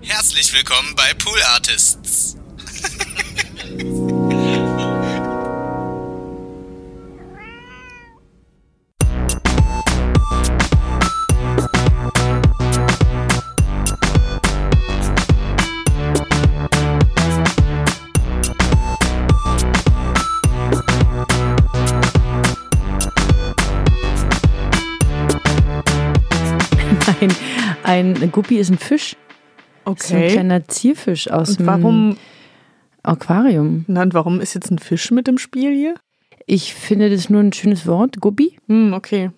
Herzlich 0.00 0.52
willkommen 0.54 0.94
bei 0.94 1.12
Pool 1.14 1.40
Artists. 1.54 2.36
Ein, 27.82 28.30
Guppi 28.30 28.58
ist 28.58 28.70
ein 28.70 28.78
Fisch. 28.78 29.16
So 29.84 29.90
ein 29.90 29.92
Okay. 29.92 30.28
kleiner 30.32 30.68
Zierfisch 30.68 31.28
aus 31.30 31.50
Und 31.50 31.60
dem 31.60 31.66
warum, 31.66 32.16
Aquarium. 33.02 33.84
na, 33.88 34.02
und 34.02 34.14
warum 34.14 34.40
ist 34.40 34.54
jetzt 34.54 34.70
ein 34.70 34.78
Fisch 34.78 35.10
mit 35.10 35.28
im 35.28 35.38
Spiel 35.38 35.72
hier? 35.74 35.94
Ich 36.46 36.74
finde 36.74 37.10
das 37.10 37.28
nur 37.30 37.40
ein 37.40 37.52
schönes 37.52 37.86
Wort. 37.86 38.20
Guppi. 38.20 38.58
Hm, 38.68 38.92
okay. 38.94 39.30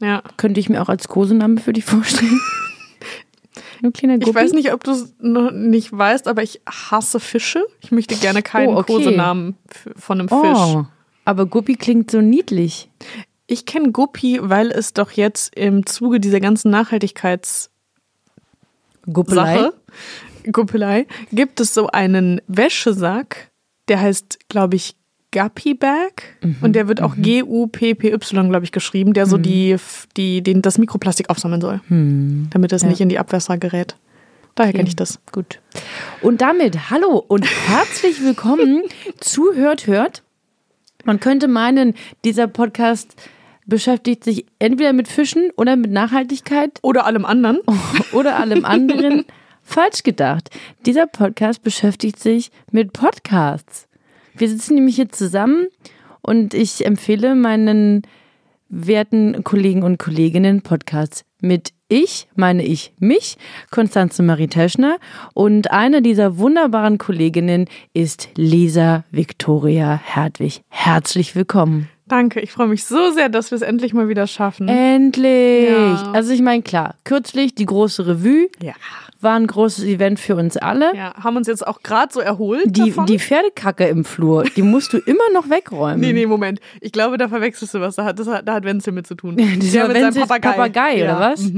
Ja. 0.00 0.22
Könnte 0.36 0.60
ich 0.60 0.68
mir 0.68 0.80
auch 0.82 0.88
als 0.88 1.08
Kosename 1.08 1.60
für 1.60 1.72
dich 1.72 1.84
vorstellen. 1.84 2.40
Ein 3.82 3.92
kleiner 3.94 4.18
Guppi. 4.18 4.30
Ich 4.30 4.34
weiß 4.36 4.52
nicht, 4.52 4.72
ob 4.74 4.84
du 4.84 4.90
es 4.92 5.14
noch 5.20 5.50
nicht 5.52 5.90
weißt, 5.96 6.28
aber 6.28 6.42
ich 6.42 6.60
hasse 6.68 7.18
Fische. 7.18 7.64
Ich 7.80 7.90
möchte 7.90 8.14
gerne 8.16 8.42
keinen 8.42 8.74
Oh, 8.74 8.78
okay. 8.78 8.92
Kosenamen 8.94 9.56
von 9.96 10.20
einem 10.20 10.28
Fisch. 10.28 10.38
Oh, 10.42 10.84
aber 11.24 11.46
Guppi 11.46 11.76
klingt 11.76 12.10
so 12.10 12.20
niedlich. 12.20 12.90
Ich 13.46 13.64
kenne 13.66 13.90
Guppi, 13.90 14.38
weil 14.42 14.70
es 14.70 14.92
doch 14.92 15.10
jetzt 15.12 15.56
im 15.56 15.86
Zuge 15.86 16.20
dieser 16.20 16.40
ganzen 16.40 16.70
Nachhaltigkeitssache, 16.70 17.70
Guppelei. 19.10 19.70
Guppelei, 20.50 21.06
gibt 21.32 21.60
es 21.60 21.74
so 21.74 21.88
einen 21.88 22.40
Wäschesack, 22.46 23.50
der 23.88 24.00
heißt, 24.00 24.38
glaube 24.48 24.76
ich, 24.76 24.96
Guppy 25.32 25.74
Bag 25.74 26.24
und 26.60 26.72
der 26.74 26.88
wird 26.88 27.00
auch 27.00 27.14
G-U-P-P-Y, 27.16 28.48
glaube 28.48 28.64
ich, 28.64 28.72
geschrieben, 28.72 29.12
der 29.12 29.26
so 29.26 29.38
die, 29.38 29.76
die, 30.16 30.42
den, 30.42 30.60
das 30.60 30.76
Mikroplastik 30.78 31.30
aufsammeln 31.30 31.60
soll, 31.60 31.80
damit 31.88 32.72
es 32.72 32.82
Ja. 32.82 32.88
nicht 32.88 33.00
in 33.00 33.08
die 33.08 33.18
Abwässer 33.18 33.56
gerät. 33.58 33.96
Daher 34.56 34.72
kenne 34.72 34.88
ich 34.88 34.96
das. 34.96 35.20
Gut. 35.30 35.60
Und 36.20 36.40
damit 36.40 36.90
hallo 36.90 37.24
und 37.28 37.46
herzlich 37.68 38.20
willkommen 38.22 38.82
zu 39.20 39.54
Hört 39.54 39.86
Hört. 39.86 40.22
Man 41.04 41.20
könnte 41.20 41.46
meinen, 41.46 41.94
dieser 42.24 42.48
Podcast 42.48 43.14
beschäftigt 43.66 44.24
sich 44.24 44.46
entweder 44.58 44.92
mit 44.92 45.06
Fischen 45.06 45.50
oder 45.56 45.76
mit 45.76 45.92
Nachhaltigkeit 45.92 46.80
Oder 46.82 47.06
allem 47.06 47.24
anderen. 47.24 47.60
oder 48.12 48.36
allem 48.36 48.64
anderen. 48.64 49.24
Falsch 49.70 50.02
gedacht. 50.02 50.50
Dieser 50.84 51.06
Podcast 51.06 51.62
beschäftigt 51.62 52.18
sich 52.18 52.50
mit 52.72 52.92
Podcasts. 52.92 53.86
Wir 54.34 54.48
sitzen 54.48 54.74
nämlich 54.74 54.96
hier 54.96 55.10
zusammen 55.10 55.68
und 56.22 56.54
ich 56.54 56.84
empfehle 56.84 57.36
meinen 57.36 58.02
werten 58.68 59.44
Kollegen 59.44 59.84
und 59.84 59.96
Kolleginnen 59.98 60.62
Podcasts 60.62 61.24
mit 61.40 61.72
ich, 61.86 62.26
meine 62.34 62.64
ich 62.64 62.92
mich, 62.98 63.38
Konstanze 63.70 64.24
Marie 64.24 64.48
Teschner 64.48 64.98
und 65.34 65.70
eine 65.70 66.02
dieser 66.02 66.38
wunderbaren 66.38 66.98
Kolleginnen 66.98 67.66
ist 67.94 68.28
Lisa 68.34 69.04
Victoria 69.12 70.00
Hertwig. 70.02 70.62
Herzlich 70.68 71.36
willkommen. 71.36 71.88
Danke, 72.10 72.40
ich 72.40 72.50
freue 72.52 72.66
mich 72.66 72.84
so 72.84 73.12
sehr, 73.12 73.28
dass 73.28 73.50
wir 73.50 73.56
es 73.56 73.62
endlich 73.62 73.94
mal 73.94 74.08
wieder 74.08 74.26
schaffen. 74.26 74.68
Endlich! 74.68 75.70
Ja. 75.70 76.10
Also 76.12 76.32
ich 76.32 76.42
meine, 76.42 76.62
klar, 76.62 76.96
kürzlich 77.04 77.54
die 77.54 77.64
große 77.66 78.06
Revue 78.06 78.48
ja. 78.60 78.72
war 79.20 79.36
ein 79.36 79.46
großes 79.46 79.84
Event 79.84 80.18
für 80.20 80.34
uns 80.36 80.56
alle. 80.56 80.94
ja, 80.96 81.14
haben 81.14 81.36
uns 81.36 81.46
jetzt 81.46 81.66
auch 81.66 81.82
gerade 81.82 82.12
so 82.12 82.20
erholt 82.20 82.64
Die, 82.66 82.86
davon. 82.90 83.06
die 83.06 83.18
Pferdekacke 83.18 83.86
im 83.86 84.04
Flur, 84.04 84.42
die 84.56 84.62
musst 84.62 84.92
du 84.92 84.98
immer 84.98 85.22
noch 85.32 85.48
wegräumen. 85.48 86.00
Nee, 86.00 86.12
nee, 86.12 86.26
Moment. 86.26 86.60
Ich 86.80 86.92
glaube, 86.92 87.16
da 87.16 87.28
verwechselst 87.28 87.72
du 87.74 87.80
was. 87.80 87.94
Da 87.94 88.04
hat, 88.04 88.18
das 88.18 88.26
hat, 88.26 88.46
da 88.46 88.54
hat 88.54 88.64
Wenzel 88.64 88.92
mit 88.92 89.06
zu 89.06 89.14
tun. 89.14 89.36
Das 89.36 89.70
Der 89.70 89.82
war 89.88 89.88
mit 89.94 90.14
seinem 90.14 90.26
Papagei, 90.26 90.96
oder 90.96 91.04
Ja. 91.04 91.20
was? 91.20 91.50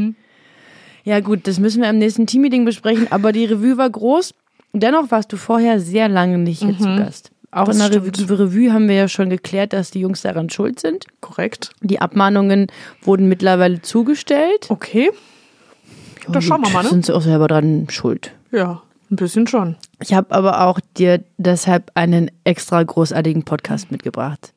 Ja 1.05 1.19
gut, 1.19 1.49
das 1.49 1.59
müssen 1.59 1.83
wir 1.83 1.91
im 1.91 1.99
nächsten 1.99 2.29
Teammeeting 2.29 2.65
besprechen, 2.65 3.09
aber 3.11 3.33
die 3.33 3.45
Revue 3.47 3.77
war 3.77 3.91
groß. 3.91 4.35
Dennoch 4.73 5.11
warst 5.11 5.33
du 5.33 5.37
vorher 5.37 5.81
sehr 5.81 6.09
lange 6.09 6.39
nicht 6.39 6.63
hier 6.63 6.79
zu 6.79 6.85
Gast. 6.97 7.32
Auch 7.53 7.67
Das 7.67 7.79
in 7.79 7.93
der. 7.93 8.03
Revue, 8.03 8.39
Revue 8.39 8.73
haben 8.73 8.89
wir 8.89 8.97
ja 8.97 9.09
schon 9.09 9.29
geklärt, 9.29 9.75
dass 9.75 9.91
die 9.91 10.01
Jungs 10.01 10.23
daran 10.23 10.49
schuld 10.49 10.81
sind. 10.81 11.05
Korrekt. 11.21 11.71
Die 11.83 12.01
Abmahnungen 12.01 12.67
wurden 13.03 13.29
mittlerweile 13.29 13.83
zugestellt. 13.83 14.67
Okay. 14.71 15.11
Da 16.29 16.41
schauen 16.41 16.63
wir 16.63 16.71
mal, 16.71 16.83
ne? 16.83 16.89
Sind 16.89 17.07
sie 17.07 17.15
auch 17.15 17.21
selber 17.21 17.49
dran 17.49 17.89
schuld. 17.91 18.33
Ja, 18.53 18.83
ein 19.11 19.17
bisschen 19.17 19.47
schon. 19.47 19.77
Ich 20.01 20.15
habe 20.15 20.35
aber 20.35 20.67
auch 20.67 20.81
dir 20.97 21.23
deshalb 21.37 21.91
einen 21.95 22.31
extra 22.45 22.83
großartigen 22.83 23.45
Podcast 23.45 23.91
mitgebracht. 23.91 24.55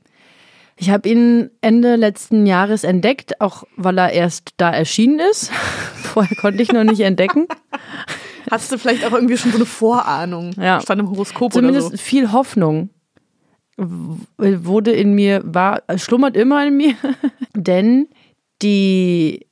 Ich 0.78 0.90
habe 0.90 1.08
ihn 1.10 1.50
Ende 1.62 1.96
letzten 1.96 2.46
Jahres 2.46 2.84
entdeckt, 2.84 3.42
auch 3.42 3.64
weil 3.76 3.98
er 3.98 4.12
erst 4.12 4.52
da 4.58 4.72
erschienen 4.72 5.20
ist. 5.20 5.52
Vorher 5.96 6.36
konnte 6.38 6.62
ich 6.62 6.72
noch 6.72 6.84
nicht 6.84 7.02
entdecken. 7.02 7.48
Hast 8.52 8.72
du 8.72 8.78
vielleicht 8.78 9.06
auch 9.06 9.14
irgendwie 9.14 9.38
schon 9.38 9.52
so 9.52 9.58
eine 9.58 9.66
Vorahnung? 9.66 10.52
Ja. 10.60 10.82
Stand 10.82 11.02
im 11.02 11.10
Horoskop 11.10 11.54
Zumindest 11.54 11.88
oder 11.88 11.98
so. 11.98 12.04
viel 12.04 12.32
Hoffnung 12.32 12.90
wurde 13.78 14.92
in 14.92 15.14
mir, 15.14 15.42
war, 15.46 15.84
schlummert 15.98 16.38
immer 16.38 16.66
in 16.66 16.78
mir. 16.78 16.94
Denn 17.56 18.08
die, 18.62 19.48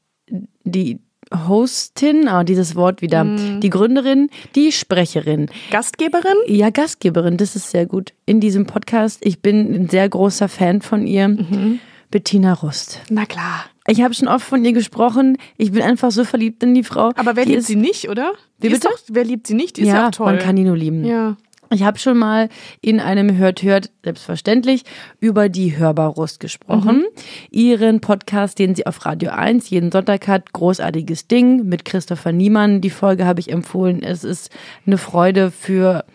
die 0.63 0.99
Hostin, 1.47 2.27
ah, 2.27 2.43
dieses 2.43 2.75
Wort 2.75 3.01
wieder, 3.01 3.23
Mhm. 3.23 3.59
die 3.59 3.69
Gründerin, 3.69 4.29
die 4.55 4.71
Sprecherin, 4.71 5.49
Gastgeberin? 5.71 6.35
Ja, 6.47 6.69
Gastgeberin, 6.69 7.37
das 7.37 7.55
ist 7.55 7.71
sehr 7.71 7.85
gut. 7.85 8.13
In 8.25 8.39
diesem 8.39 8.65
Podcast, 8.65 9.19
ich 9.25 9.41
bin 9.41 9.73
ein 9.73 9.89
sehr 9.89 10.07
großer 10.07 10.47
Fan 10.47 10.81
von 10.81 11.05
ihr, 11.07 11.27
Mhm. 11.29 11.79
Bettina 12.11 12.53
Rust. 12.53 13.01
Na 13.09 13.25
klar. 13.25 13.65
Ich 13.87 14.01
habe 14.01 14.13
schon 14.13 14.27
oft 14.27 14.45
von 14.45 14.63
ihr 14.63 14.71
gesprochen. 14.73 15.37
Ich 15.57 15.71
bin 15.71 15.81
einfach 15.81 16.11
so 16.11 16.23
verliebt 16.23 16.63
in 16.63 16.73
die 16.73 16.83
Frau. 16.83 17.11
Aber 17.15 17.35
wer 17.35 17.43
die 17.43 17.51
liebt 17.51 17.59
ist, 17.61 17.67
sie 17.67 17.75
nicht, 17.75 18.09
oder? 18.09 18.31
Die 18.61 18.67
ist? 18.67 18.85
Doch, 18.85 18.97
wer 19.09 19.25
liebt 19.25 19.45
sie 19.47 19.55
nicht? 19.55 19.75
Die 19.77 19.81
ist 19.81 19.87
ja, 19.89 19.95
Ja, 19.95 20.07
auch 20.07 20.11
toll. 20.11 20.25
man 20.27 20.39
kann 20.39 20.55
die 20.55 20.63
nur 20.63 20.77
lieben. 20.77 21.03
ja. 21.05 21.35
Ich 21.71 21.81
habe 21.81 21.97
schon 21.97 22.19
mal 22.19 22.49
in 22.81 22.99
einem 22.99 23.35
Hört 23.35 23.63
Hört, 23.63 23.89
selbstverständlich, 24.03 24.83
über 25.19 25.49
die 25.49 25.75
Hörbarrust 25.75 26.39
gesprochen. 26.39 26.97
Mhm. 26.97 27.03
Ihren 27.49 27.99
Podcast, 27.99 28.59
den 28.59 28.75
sie 28.75 28.85
auf 28.85 29.03
Radio 29.07 29.31
1 29.31 29.71
jeden 29.71 29.91
Sonntag 29.91 30.27
hat, 30.27 30.53
großartiges 30.53 31.27
Ding 31.27 31.65
mit 31.67 31.83
Christopher 31.83 32.31
Niemann. 32.31 32.79
Die 32.81 32.91
Folge 32.91 33.25
habe 33.25 33.39
ich 33.39 33.51
empfohlen. 33.51 34.03
Es 34.03 34.23
ist 34.23 34.51
eine 34.85 34.99
Freude 34.99 35.49
für 35.49 36.05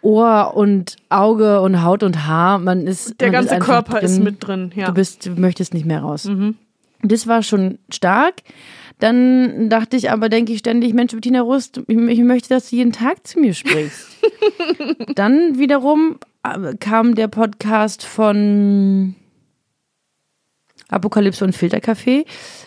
Ohr 0.00 0.52
und 0.56 0.96
Auge 1.10 1.60
und 1.60 1.82
Haut 1.82 2.02
und 2.02 2.26
Haar. 2.26 2.58
Man 2.58 2.86
ist 2.86 3.20
Der 3.20 3.28
man 3.28 3.32
ganze 3.32 3.54
einfach 3.56 3.66
Körper 3.66 4.00
ist 4.02 4.16
drin. 4.16 4.24
mit 4.24 4.46
drin. 4.46 4.72
Ja. 4.74 4.84
Mhm. 4.84 4.86
Du 4.88 4.94
bist, 4.94 5.26
du 5.26 5.30
möchtest 5.32 5.74
nicht 5.74 5.84
mehr 5.84 6.00
raus. 6.00 6.26
Das 7.06 7.26
war 7.26 7.42
schon 7.42 7.78
stark. 7.90 8.36
Dann 8.98 9.68
dachte 9.68 9.96
ich 9.96 10.10
aber, 10.10 10.28
denke 10.28 10.52
ich 10.52 10.60
ständig, 10.60 10.94
Mensch, 10.94 11.12
Bettina 11.12 11.40
Rust, 11.42 11.80
ich, 11.86 11.96
ich 11.98 12.20
möchte, 12.20 12.48
dass 12.48 12.70
du 12.70 12.76
jeden 12.76 12.92
Tag 12.92 13.26
zu 13.26 13.40
mir 13.40 13.52
sprichst. 13.52 14.06
Dann 15.14 15.58
wiederum 15.58 16.18
äh, 16.44 16.74
kam 16.76 17.14
der 17.14 17.28
Podcast 17.28 18.04
von 18.04 19.14
Apokalypse 20.88 21.44
und 21.44 21.54
Filterkaffee. 21.56 22.24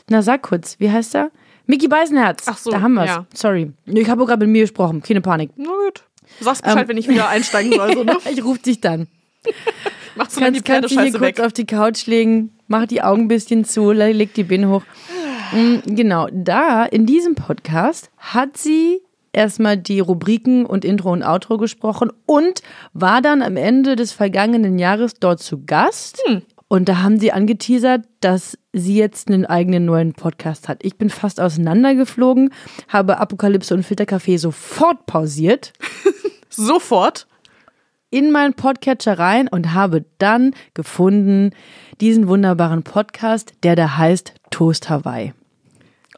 Na, 0.10 0.22
sag 0.22 0.44
kurz, 0.44 0.80
wie 0.80 0.92
heißt 0.92 1.16
er? 1.16 1.32
Mickey 1.66 1.88
Beisenherz. 1.88 2.44
Ach 2.48 2.58
so, 2.58 2.72
da 2.72 2.82
haben 2.82 2.94
wir's. 2.94 3.08
ja. 3.08 3.26
Sorry. 3.34 3.72
Ich 3.86 4.10
habe 4.10 4.26
gerade 4.26 4.46
mit 4.46 4.54
mir 4.54 4.62
gesprochen. 4.62 5.02
Keine 5.02 5.22
Panik. 5.22 5.52
Na 5.56 5.70
gut. 5.86 6.04
Du 6.40 6.46
sagst 6.46 6.62
Bescheid, 6.64 6.84
Ähm. 6.84 6.88
wenn 6.90 6.98
ich 6.98 7.08
wieder 7.08 7.30
einsteigen 7.30 7.74
soll. 7.74 7.94
So, 7.94 8.04
ne? 8.04 8.18
Ich 8.32 8.44
rufe 8.44 8.60
dich 8.60 8.82
dann. 8.82 9.08
Machst 10.16 10.38
du 10.38 10.42
dann 10.42 10.54
die 10.54 10.62
Kannst, 10.62 10.66
kannst 10.82 10.92
dich 10.92 11.00
hier 11.00 11.12
Pferdescheiße 11.12 11.20
kurz 11.20 11.38
weg. 11.38 11.46
auf 11.46 11.54
die 11.54 11.66
Couch 11.66 12.06
legen, 12.08 12.52
mach 12.68 12.88
die 12.88 13.02
Augen 13.02 13.24
ein 13.24 13.28
bisschen 13.28 13.66
zu, 13.66 13.92
leg 13.92 14.34
die 14.34 14.44
Beine 14.44 14.70
hoch. 14.70 14.84
Mm, 15.52 15.96
Genau, 15.96 16.28
da 16.32 16.84
in 16.86 17.06
diesem 17.06 17.36
Podcast 17.36 18.10
hat 18.18 18.58
sie 18.58 19.00
erstmal 19.34 19.78
die 19.78 20.00
Rubriken 20.00 20.66
und 20.66 20.84
Intro 20.84 21.12
und 21.12 21.22
Outro 21.24 21.58
gesprochen 21.58 22.12
und 22.26 22.62
war 22.94 23.22
dann 23.22 23.44
am 23.44 23.56
Ende 23.58 23.96
des 23.96 24.12
vergangenen 24.12 24.80
Jahres 24.80 25.14
dort 25.20 25.40
zu 25.40 25.64
Gast. 25.66 26.24
Und 26.70 26.90
da 26.90 26.98
haben 27.04 27.20
sie 27.20 27.32
angeteasert, 27.32 28.04
dass 28.20 28.58
sie 28.74 28.98
jetzt 28.98 29.30
einen 29.30 29.46
eigenen 29.46 29.86
neuen 29.86 30.14
Podcast 30.14 30.68
hat. 30.68 30.84
Ich 30.84 30.98
bin 30.98 31.10
fast 31.10 31.40
auseinandergeflogen, 31.40 32.52
habe 32.90 33.20
Apokalypse 33.20 33.74
und 33.74 33.84
Filterkaffee 33.84 34.38
sofort 34.38 35.06
pausiert 35.06 35.74
Sofort. 36.50 37.28
In 38.10 38.32
meinen 38.32 38.54
Podcatcher 38.54 39.20
rein 39.20 39.48
und 39.48 39.74
habe 39.74 40.06
dann 40.18 40.54
gefunden 40.74 41.52
diesen 42.00 42.28
wunderbaren 42.28 42.84
Podcast, 42.84 43.54
der 43.64 43.76
da 43.76 43.98
heißt 43.98 44.34
Toast 44.50 44.90
Hawaii. 44.90 45.34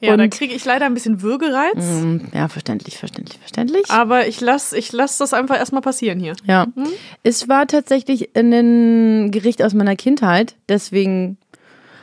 Ja, 0.01 0.15
da 0.15 0.23
Und- 0.23 0.29
kriege 0.33 0.53
ich 0.53 0.63
leider 0.63 0.85
ein 0.85 0.93
bisschen 0.93 1.21
Würgereiz. 1.21 1.75
Mm, 1.75 2.17
Ja, 2.33 2.47
verständlich, 2.47 2.97
verständlich, 2.97 3.37
verständlich. 3.39 3.89
Aber 3.89 4.27
ich 4.27 4.39
lasse 4.39 4.77
ich 4.77 4.93
lass 4.93 5.17
das 5.17 5.33
einfach 5.33 5.57
erstmal 5.57 5.81
passieren 5.81 6.19
hier. 6.21 6.35
Ja. 6.45 6.67
Es 7.23 7.49
war 7.49 7.67
tatsächlich 7.67 8.29
ein 8.37 9.29
Gericht 9.31 9.61
aus 9.61 9.73
meiner 9.73 9.97
Kindheit, 9.97 10.55
deswegen 10.69 11.37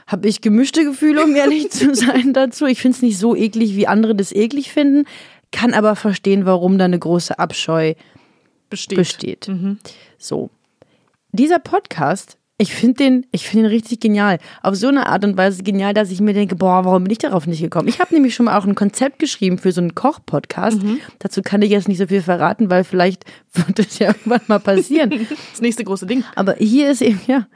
habe 0.07 0.29
ich 0.29 0.41
gemischte 0.43 0.85
Gefühle, 0.85 1.25
um 1.25 1.35
ehrlich 1.35 1.71
zu 1.71 1.95
sein 1.95 2.33
dazu. 2.35 2.67
Ich 2.67 2.81
finde 2.83 2.97
es 2.97 3.03
nicht 3.03 3.19
so 3.19 3.35
eklig, 3.35 3.77
wie 3.77 3.87
andere 3.87 4.15
das 4.15 4.31
eklig 4.33 4.73
finden. 4.73 5.05
kann 5.53 5.73
aber 5.73 5.97
verstehen, 5.97 6.45
warum 6.45 6.77
da 6.77 6.85
eine 6.85 6.99
große 6.99 7.39
Abscheu 7.39 7.95
Besteht. 8.69 8.99
besteht. 8.99 9.51
So. 10.19 10.51
Dieser 11.33 11.59
Podcast, 11.59 12.39
ich 12.59 12.73
finde 12.73 13.05
den, 13.05 13.27
ich 13.33 13.47
finde 13.47 13.67
ihn 13.67 13.71
richtig 13.71 14.01
genial. 14.01 14.39
Auf 14.63 14.77
so 14.77 14.89
eine 14.89 15.07
Art 15.07 15.25
und 15.25 15.37
Weise 15.37 15.63
genial, 15.63 15.93
dass 15.93 16.11
ich 16.11 16.21
mir 16.21 16.33
denke, 16.33 16.57
boah, 16.57 16.87
warum 16.87 17.05
bin 17.05 17.13
ich 17.13 17.19
darauf 17.19 17.47
nicht 17.47 17.61
gekommen? 17.61 17.87
Ich 17.89 18.01
habe 18.01 18.15
nämlich 18.15 18.35
schon 18.35 18.47
mal 18.47 18.59
auch 18.59 18.65
ein 18.65 18.75
Konzept 18.75 19.19
geschrieben 19.19 19.59
für 19.59 19.73
so 19.73 19.83
einen 19.83 19.95
Koch-Podcast. 19.95 20.81
Dazu 21.19 21.43
kann 21.43 21.61
ich 21.61 21.71
jetzt 21.71 21.87
nicht 21.87 21.99
so 21.99 22.07
viel 22.07 22.23
verraten, 22.23 22.71
weil 22.71 22.85
vielleicht 22.85 23.25
wird 23.53 23.79
das 23.79 23.99
ja 23.99 24.09
irgendwann 24.09 24.41
mal 24.47 24.61
passieren. 24.61 25.27
Das 25.51 25.61
nächste 25.61 25.85
große 25.85 26.07
Ding. 26.07 26.25
Aber 26.35 26.55
hier 26.55 26.91
ist 26.91 27.03
eben, 27.03 27.21
ja, 27.27 27.47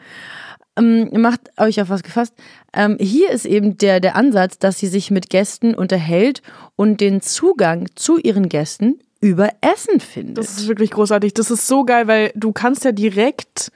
ähm, 0.77 1.11
macht 1.13 1.41
euch 1.59 1.81
auf 1.81 1.89
was 1.89 2.03
gefasst. 2.03 2.35
Ähm, 2.75 2.97
hier 3.01 3.31
ist 3.31 3.47
eben 3.47 3.79
der, 3.79 4.01
der 4.01 4.17
Ansatz, 4.17 4.59
dass 4.59 4.79
sie 4.79 4.87
sich 4.87 5.11
mit 5.11 5.31
Gästen 5.31 5.75
unterhält 5.75 6.43
und 6.77 7.01
den 7.01 7.21
Zugang 7.23 7.89
zu 7.95 8.19
ihren 8.19 8.49
Gästen 8.49 9.01
über 9.21 9.51
Essen 9.61 10.01
findet. 10.01 10.39
Das 10.39 10.59
ist 10.59 10.69
wirklich 10.69 10.91
großartig. 10.91 11.35
Das 11.35 11.51
ist 11.51 11.67
so 11.67 11.85
geil, 11.85 12.07
weil 12.09 12.33
du 12.35 12.53
kannst 12.53 12.85
ja 12.85 12.93
direkt 12.93 13.71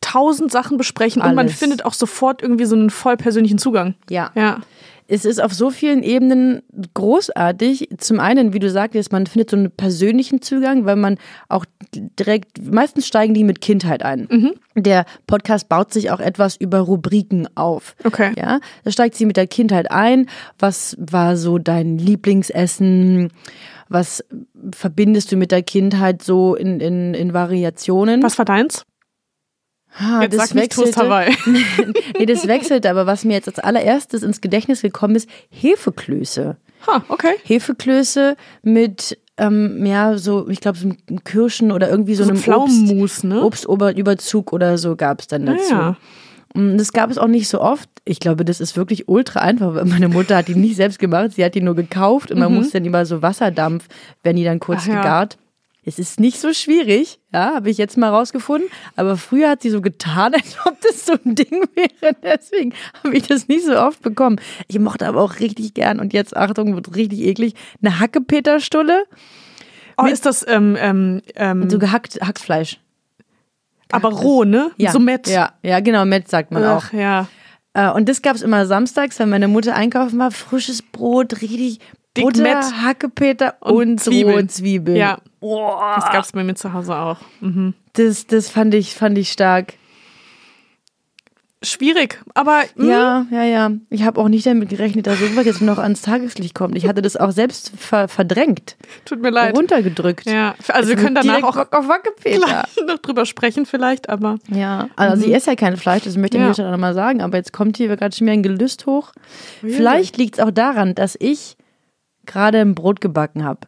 tausend 0.00 0.50
Sachen 0.50 0.76
besprechen 0.78 1.20
und 1.22 1.34
man 1.34 1.46
Alles. 1.46 1.58
findet 1.58 1.84
auch 1.84 1.94
sofort 1.94 2.42
irgendwie 2.42 2.64
so 2.64 2.74
einen 2.74 2.90
voll 2.90 3.16
persönlichen 3.16 3.58
Zugang. 3.58 3.94
ja. 4.08 4.30
Ja. 4.34 4.60
Es 5.12 5.24
ist 5.24 5.42
auf 5.42 5.52
so 5.52 5.70
vielen 5.70 6.04
Ebenen 6.04 6.62
großartig. 6.94 7.88
Zum 7.98 8.20
einen, 8.20 8.52
wie 8.52 8.60
du 8.60 8.70
sagtest, 8.70 9.10
man 9.10 9.26
findet 9.26 9.50
so 9.50 9.56
einen 9.56 9.72
persönlichen 9.72 10.40
Zugang, 10.40 10.84
weil 10.84 10.94
man 10.94 11.18
auch 11.48 11.64
direkt, 11.92 12.62
meistens 12.64 13.08
steigen 13.08 13.34
die 13.34 13.42
mit 13.42 13.60
Kindheit 13.60 14.04
ein. 14.04 14.52
Der 14.76 15.06
Podcast 15.26 15.68
baut 15.68 15.92
sich 15.92 16.12
auch 16.12 16.20
etwas 16.20 16.54
über 16.54 16.78
Rubriken 16.78 17.48
auf. 17.56 17.96
Okay. 18.04 18.30
Ja, 18.38 18.60
da 18.84 18.92
steigt 18.92 19.16
sie 19.16 19.26
mit 19.26 19.36
der 19.36 19.48
Kindheit 19.48 19.90
ein. 19.90 20.26
Was 20.60 20.96
war 21.00 21.36
so 21.36 21.58
dein 21.58 21.98
Lieblingsessen? 21.98 23.32
Was 23.90 24.24
verbindest 24.72 25.32
du 25.32 25.36
mit 25.36 25.50
der 25.50 25.62
Kindheit 25.62 26.22
so 26.22 26.54
in, 26.54 26.78
in, 26.80 27.12
in 27.12 27.34
Variationen? 27.34 28.22
Was 28.22 28.38
war 28.38 28.44
deins? 28.46 28.86
Ah, 29.98 30.22
Jetzt 30.22 30.36
sag 30.36 30.54
nicht 30.54 30.72
Toast 30.72 30.96
wechselte- 30.96 31.00
Hawaii. 31.06 31.34
nee, 32.18 32.24
das 32.26 32.46
wechselt, 32.46 32.86
aber 32.86 33.06
was 33.06 33.24
mir 33.24 33.32
jetzt 33.32 33.48
als 33.48 33.58
allererstes 33.58 34.22
ins 34.22 34.40
Gedächtnis 34.40 34.82
gekommen 34.82 35.16
ist, 35.16 35.28
Hefeklöße. 35.50 36.56
Ha, 36.86 37.04
okay. 37.08 37.34
Hefeklöße 37.42 38.36
mit, 38.62 39.18
ähm, 39.36 39.84
ja, 39.84 40.16
so, 40.16 40.48
ich 40.48 40.60
glaube, 40.60 40.78
so 40.78 40.84
einem 40.88 41.24
Kirschen 41.24 41.72
oder 41.72 41.90
irgendwie 41.90 42.14
so, 42.14 42.22
So 42.22 42.30
einem 42.30 42.36
Obst, 42.38 42.44
Pflaumenmus, 42.44 43.24
ne? 43.24 43.42
Obstüberzug 43.42 44.52
oder 44.52 44.78
so 44.78 44.94
gab 44.94 45.20
es 45.20 45.26
dann 45.26 45.46
dazu. 45.46 45.72
Ja. 45.74 45.96
Und 46.54 46.78
Das 46.78 46.92
gab 46.92 47.10
es 47.10 47.18
auch 47.18 47.28
nicht 47.28 47.48
so 47.48 47.60
oft. 47.60 47.88
Ich 48.04 48.18
glaube, 48.18 48.44
das 48.44 48.60
ist 48.60 48.76
wirklich 48.76 49.08
ultra 49.08 49.40
einfach, 49.40 49.74
weil 49.74 49.84
meine 49.86 50.08
Mutter 50.08 50.36
hat 50.36 50.48
die 50.48 50.54
nicht 50.54 50.76
selbst 50.76 50.98
gemacht, 50.98 51.32
sie 51.32 51.44
hat 51.44 51.54
die 51.54 51.60
nur 51.60 51.76
gekauft 51.76 52.30
und 52.32 52.38
man 52.38 52.52
muss 52.54 52.70
dann 52.70 52.84
immer 52.84 53.06
so 53.06 53.22
Wasserdampf, 53.22 53.86
wenn 54.22 54.36
die 54.36 54.44
dann 54.44 54.60
kurz 54.60 54.86
Mhm. 54.86 54.92
Ach 54.92 54.94
ja. 54.96 55.02
gegart. 55.02 55.38
Es 55.82 55.98
ist 55.98 56.20
nicht 56.20 56.38
so 56.38 56.52
schwierig, 56.52 57.20
ja, 57.32 57.54
habe 57.54 57.70
ich 57.70 57.78
jetzt 57.78 57.96
mal 57.96 58.10
rausgefunden. 58.10 58.68
Aber 58.96 59.16
früher 59.16 59.48
hat 59.48 59.62
sie 59.62 59.70
so 59.70 59.80
getan, 59.80 60.34
als 60.34 60.56
ob 60.66 60.78
das 60.82 61.06
so 61.06 61.14
ein 61.24 61.34
Ding 61.34 61.64
wäre. 61.74 62.14
Deswegen 62.22 62.74
habe 63.02 63.16
ich 63.16 63.26
das 63.26 63.48
nicht 63.48 63.64
so 63.64 63.78
oft 63.78 64.02
bekommen. 64.02 64.36
Ich 64.68 64.78
mochte 64.78 65.06
aber 65.06 65.22
auch 65.22 65.40
richtig 65.40 65.72
gern 65.74 65.98
und 65.98 66.12
jetzt, 66.12 66.36
Achtung, 66.36 66.74
wird 66.74 66.94
richtig 66.96 67.20
eklig, 67.20 67.54
eine 67.82 67.98
Hackepeterstulle, 67.98 69.04
Oh, 69.96 70.06
ist 70.06 70.24
das 70.24 70.46
ähm, 70.48 70.76
ähm, 70.78 71.20
ähm, 71.34 71.68
so 71.68 71.78
gehackt 71.78 72.20
Hackfleisch. 72.22 72.78
Aber 73.92 74.10
roh, 74.10 74.44
ne? 74.44 74.70
Ja, 74.76 74.90
So 74.92 74.98
Met. 74.98 75.26
Ja, 75.28 75.52
ja, 75.62 75.80
genau, 75.80 76.04
Met 76.04 76.28
sagt 76.28 76.50
man 76.52 76.64
auch. 76.64 76.84
Ach, 76.86 76.92
ja. 76.92 77.26
Äh, 77.72 77.90
Und 77.90 78.08
das 78.08 78.22
gab 78.22 78.34
es 78.36 78.42
immer 78.42 78.66
samstags, 78.66 79.18
wenn 79.18 79.28
meine 79.30 79.48
Mutter 79.48 79.74
einkaufen 79.74 80.18
war. 80.18 80.30
Frisches 80.30 80.82
Brot, 80.82 81.40
richtig 81.40 81.78
Dick 82.16 82.24
Butter, 82.24 82.42
Mett. 82.42 82.64
Hackepeter 82.82 83.54
Und 83.60 83.74
und, 83.76 84.00
Zwiebeln. 84.00 84.34
rohe 84.34 84.46
Zwiebeln. 84.48 84.96
Ja. 84.96 85.18
Oh, 85.40 85.78
Das 85.96 86.10
gab's 86.10 86.32
bei 86.32 86.42
mir 86.42 86.54
zu 86.54 86.72
Hause 86.72 86.96
auch. 86.96 87.18
Mhm. 87.40 87.74
das, 87.92 88.26
das 88.26 88.50
fand 88.50 88.74
ich, 88.74 88.94
fand 88.94 89.16
ich 89.18 89.30
stark. 89.30 89.74
Schwierig, 91.62 92.18
aber 92.32 92.62
hm, 92.74 92.88
Ja, 92.88 93.26
ja, 93.30 93.42
ja. 93.44 93.70
Ich 93.90 94.04
habe 94.04 94.18
auch 94.18 94.28
nicht 94.28 94.46
damit 94.46 94.70
gerechnet, 94.70 95.06
dass 95.06 95.20
irgendwas 95.20 95.44
jetzt 95.44 95.60
noch 95.60 95.76
ans 95.76 96.00
Tageslicht 96.00 96.54
kommt. 96.54 96.74
Ich 96.74 96.88
hatte 96.88 97.02
das 97.02 97.18
auch 97.18 97.32
selbst 97.32 97.72
ver 97.76 98.08
verdrängt, 98.08 98.76
tut 99.04 99.20
mir 99.20 99.28
leid. 99.28 99.54
runtergedrückt. 99.58 100.24
Ja, 100.24 100.54
also 100.68 100.88
wir 100.88 100.96
Jetzt 100.96 101.04
können 101.04 101.16
danach 101.16 101.42
auch 101.42 101.56
Bock 101.56 101.74
auf 101.76 101.86
Hackepeter. 101.86 102.38
gleich 102.46 102.64
noch 102.86 102.96
drüber 102.98 103.26
sprechen 103.26 103.66
vielleicht, 103.66 104.08
aber 104.08 104.38
Ja, 104.48 104.88
also 104.96 105.26
ich 105.26 105.34
esse 105.34 105.50
ja 105.50 105.56
kein 105.56 105.76
Fleisch, 105.76 106.04
das 106.04 106.16
möchte 106.16 106.38
ich 106.38 106.42
Ja. 106.42 106.48
nicht 106.48 106.58
noch 106.58 106.76
mal 106.78 106.94
sagen, 106.94 107.20
aber 107.20 107.36
jetzt 107.36 107.52
kommt 107.52 107.76
hier 107.76 107.94
gerade 107.94 108.16
schon 108.16 108.26
wieder 108.26 108.32
ein 108.38 108.42
Gelüst 108.42 108.86
hoch. 108.86 109.12
Vielleicht 109.60 110.16
liegt 110.16 110.38
es 110.38 110.40
auch 110.44 110.50
daran, 110.50 110.94
dass 110.94 111.14
ich 111.20 111.58
gerade 112.24 112.58
ein 112.60 112.74
Brot 112.74 113.02
gebacken 113.02 113.44
habe. 113.44 113.60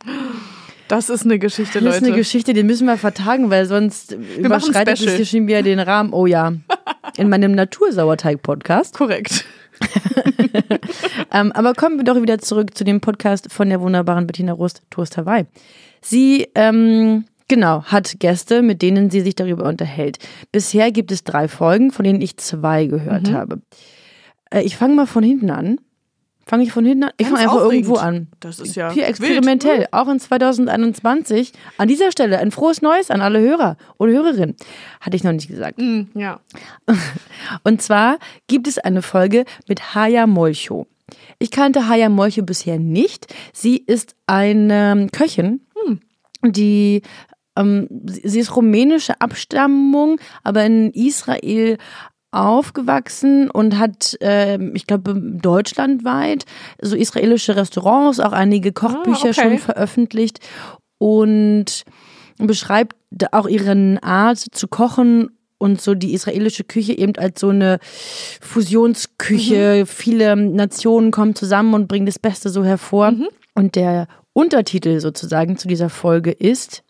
das 0.88 1.10
ist 1.10 1.24
eine 1.26 1.38
Geschichte, 1.38 1.80
Das 1.82 1.96
ist 1.96 2.00
Leute. 2.00 2.06
eine 2.12 2.16
Geschichte, 2.16 2.54
die 2.54 2.62
müssen 2.62 2.86
wir 2.86 2.96
vertagen, 2.96 3.50
weil 3.50 3.66
sonst 3.66 4.14
ein 4.14 4.22
überschreitet 4.44 4.98
es 5.06 5.14
hier 5.16 5.26
schon 5.26 5.46
wieder 5.46 5.62
den 5.62 5.78
Rahmen. 5.78 6.14
Oh 6.14 6.24
ja. 6.24 6.52
In 7.16 7.28
meinem 7.28 7.52
Natursauerteig-Podcast. 7.52 8.94
Korrekt. 8.96 9.44
Ähm, 11.32 11.50
aber 11.52 11.72
kommen 11.72 11.96
wir 11.96 12.04
doch 12.04 12.20
wieder 12.20 12.38
zurück 12.38 12.76
zu 12.76 12.84
dem 12.84 13.00
Podcast 13.00 13.50
von 13.50 13.68
der 13.70 13.80
wunderbaren 13.80 14.26
Bettina 14.26 14.52
Rust, 14.52 14.82
Toast 14.90 15.16
Hawaii. 15.16 15.46
Sie, 16.02 16.46
ähm, 16.54 17.24
genau, 17.48 17.82
hat 17.84 18.20
Gäste, 18.20 18.60
mit 18.60 18.82
denen 18.82 19.10
sie 19.10 19.22
sich 19.22 19.34
darüber 19.34 19.64
unterhält. 19.64 20.18
Bisher 20.52 20.92
gibt 20.92 21.10
es 21.10 21.24
drei 21.24 21.48
Folgen, 21.48 21.90
von 21.90 22.04
denen 22.04 22.20
ich 22.20 22.36
zwei 22.36 22.84
gehört 22.84 23.28
Mhm. 23.30 23.32
habe. 23.32 23.62
Äh, 24.50 24.60
ich 24.62 24.76
fange 24.76 24.94
mal 24.94 25.06
von 25.06 25.24
hinten 25.24 25.50
an. 25.50 25.78
Fange 26.44 26.64
ich 26.64 26.72
von 26.72 26.84
hinten 26.84 27.04
an? 27.04 27.10
Ich 27.18 27.26
fange 27.28 27.40
einfach 27.40 27.54
aufregend. 27.62 27.86
irgendwo 27.86 28.00
an. 28.00 28.26
Das 28.40 28.58
ist 28.58 28.74
ja 28.74 28.90
Hier 28.90 29.02
wild. 29.04 29.10
experimentell, 29.10 29.86
auch 29.92 30.08
in 30.08 30.18
2021. 30.18 31.52
An 31.78 31.88
dieser 31.88 32.10
Stelle 32.12 32.38
ein 32.38 32.50
frohes 32.50 32.82
Neues 32.82 33.10
an 33.10 33.20
alle 33.20 33.40
Hörer 33.40 33.76
oder 33.98 34.12
Hörerinnen. 34.12 34.56
Hatte 35.00 35.16
ich 35.16 35.24
noch 35.24 35.32
nicht 35.32 35.48
gesagt. 35.48 35.78
Hm, 35.78 36.08
Ja. 36.14 36.40
Und 37.64 37.80
zwar 37.82 38.18
gibt 38.48 38.66
es 38.68 38.78
eine 38.78 39.02
Folge 39.02 39.44
mit 39.68 39.94
Haya 39.94 40.26
Molcho. 40.26 40.86
Ich 41.38 41.50
kannte 41.50 41.88
Haya 41.88 42.08
Molcho 42.08 42.42
bisher 42.42 42.78
nicht. 42.78 43.32
Sie 43.52 43.76
ist 43.76 44.14
eine 44.26 45.08
Köchin, 45.12 45.60
die 46.44 47.02
ähm, 47.56 47.86
sie 48.06 48.28
sie 48.28 48.40
ist 48.40 48.56
rumänische 48.56 49.20
Abstammung, 49.20 50.18
aber 50.42 50.64
in 50.64 50.90
Israel 50.92 51.76
aufgewachsen 52.32 53.50
und 53.50 53.78
hat, 53.78 54.16
ähm, 54.20 54.72
ich 54.74 54.86
glaube, 54.86 55.14
deutschlandweit 55.14 56.44
so 56.80 56.96
israelische 56.96 57.56
Restaurants, 57.56 58.20
auch 58.20 58.32
einige 58.32 58.72
Kochbücher 58.72 59.30
okay. 59.30 59.34
schon 59.34 59.58
veröffentlicht 59.58 60.40
und 60.98 61.84
beschreibt 62.38 62.96
auch 63.32 63.46
ihren 63.46 63.98
Art 63.98 64.38
zu 64.38 64.66
kochen 64.66 65.30
und 65.58 65.80
so 65.80 65.94
die 65.94 66.12
israelische 66.14 66.64
Küche 66.64 66.96
eben 66.98 67.14
als 67.16 67.40
so 67.40 67.50
eine 67.50 67.78
Fusionsküche. 68.40 69.84
Viele 69.86 70.34
Nationen 70.34 71.12
kommen 71.12 71.36
zusammen 71.36 71.74
und 71.74 71.86
bringen 71.86 72.06
das 72.06 72.18
Beste 72.18 72.48
so 72.48 72.64
hervor. 72.64 73.12
Und 73.54 73.76
der 73.76 74.08
Untertitel 74.32 74.98
sozusagen 74.98 75.56
zu 75.58 75.68
dieser 75.68 75.90
Folge 75.90 76.32
ist 76.32 76.82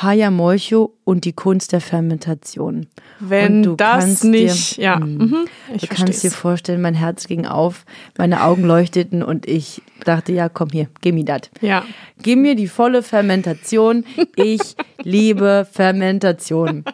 Haya 0.00 0.30
Molcho 0.30 0.94
und 1.04 1.26
die 1.26 1.34
Kunst 1.34 1.72
der 1.72 1.82
Fermentation. 1.82 2.86
Wenn 3.20 3.62
du 3.62 3.76
das 3.76 4.24
nicht, 4.24 4.78
dir, 4.78 4.82
ja. 4.82 4.96
Mm. 4.98 5.18
Mhm. 5.18 5.44
Ich 5.74 5.82
Du 5.82 5.86
kannst 5.86 6.00
dir 6.00 6.06
versteh's. 6.06 6.34
vorstellen, 6.34 6.80
mein 6.80 6.94
Herz 6.94 7.26
ging 7.26 7.44
auf, 7.46 7.84
meine 8.16 8.42
Augen 8.42 8.64
leuchteten 8.64 9.22
und 9.22 9.46
ich 9.46 9.82
dachte, 10.04 10.32
ja, 10.32 10.48
komm 10.48 10.70
hier, 10.72 10.88
gib 11.02 11.14
mir 11.14 11.24
das. 11.24 11.42
Ja. 11.60 11.84
Gib 12.22 12.38
mir 12.38 12.54
die 12.54 12.68
volle 12.68 13.02
Fermentation. 13.02 14.04
Ich 14.34 14.76
liebe 15.02 15.66
Fermentation. 15.70 16.84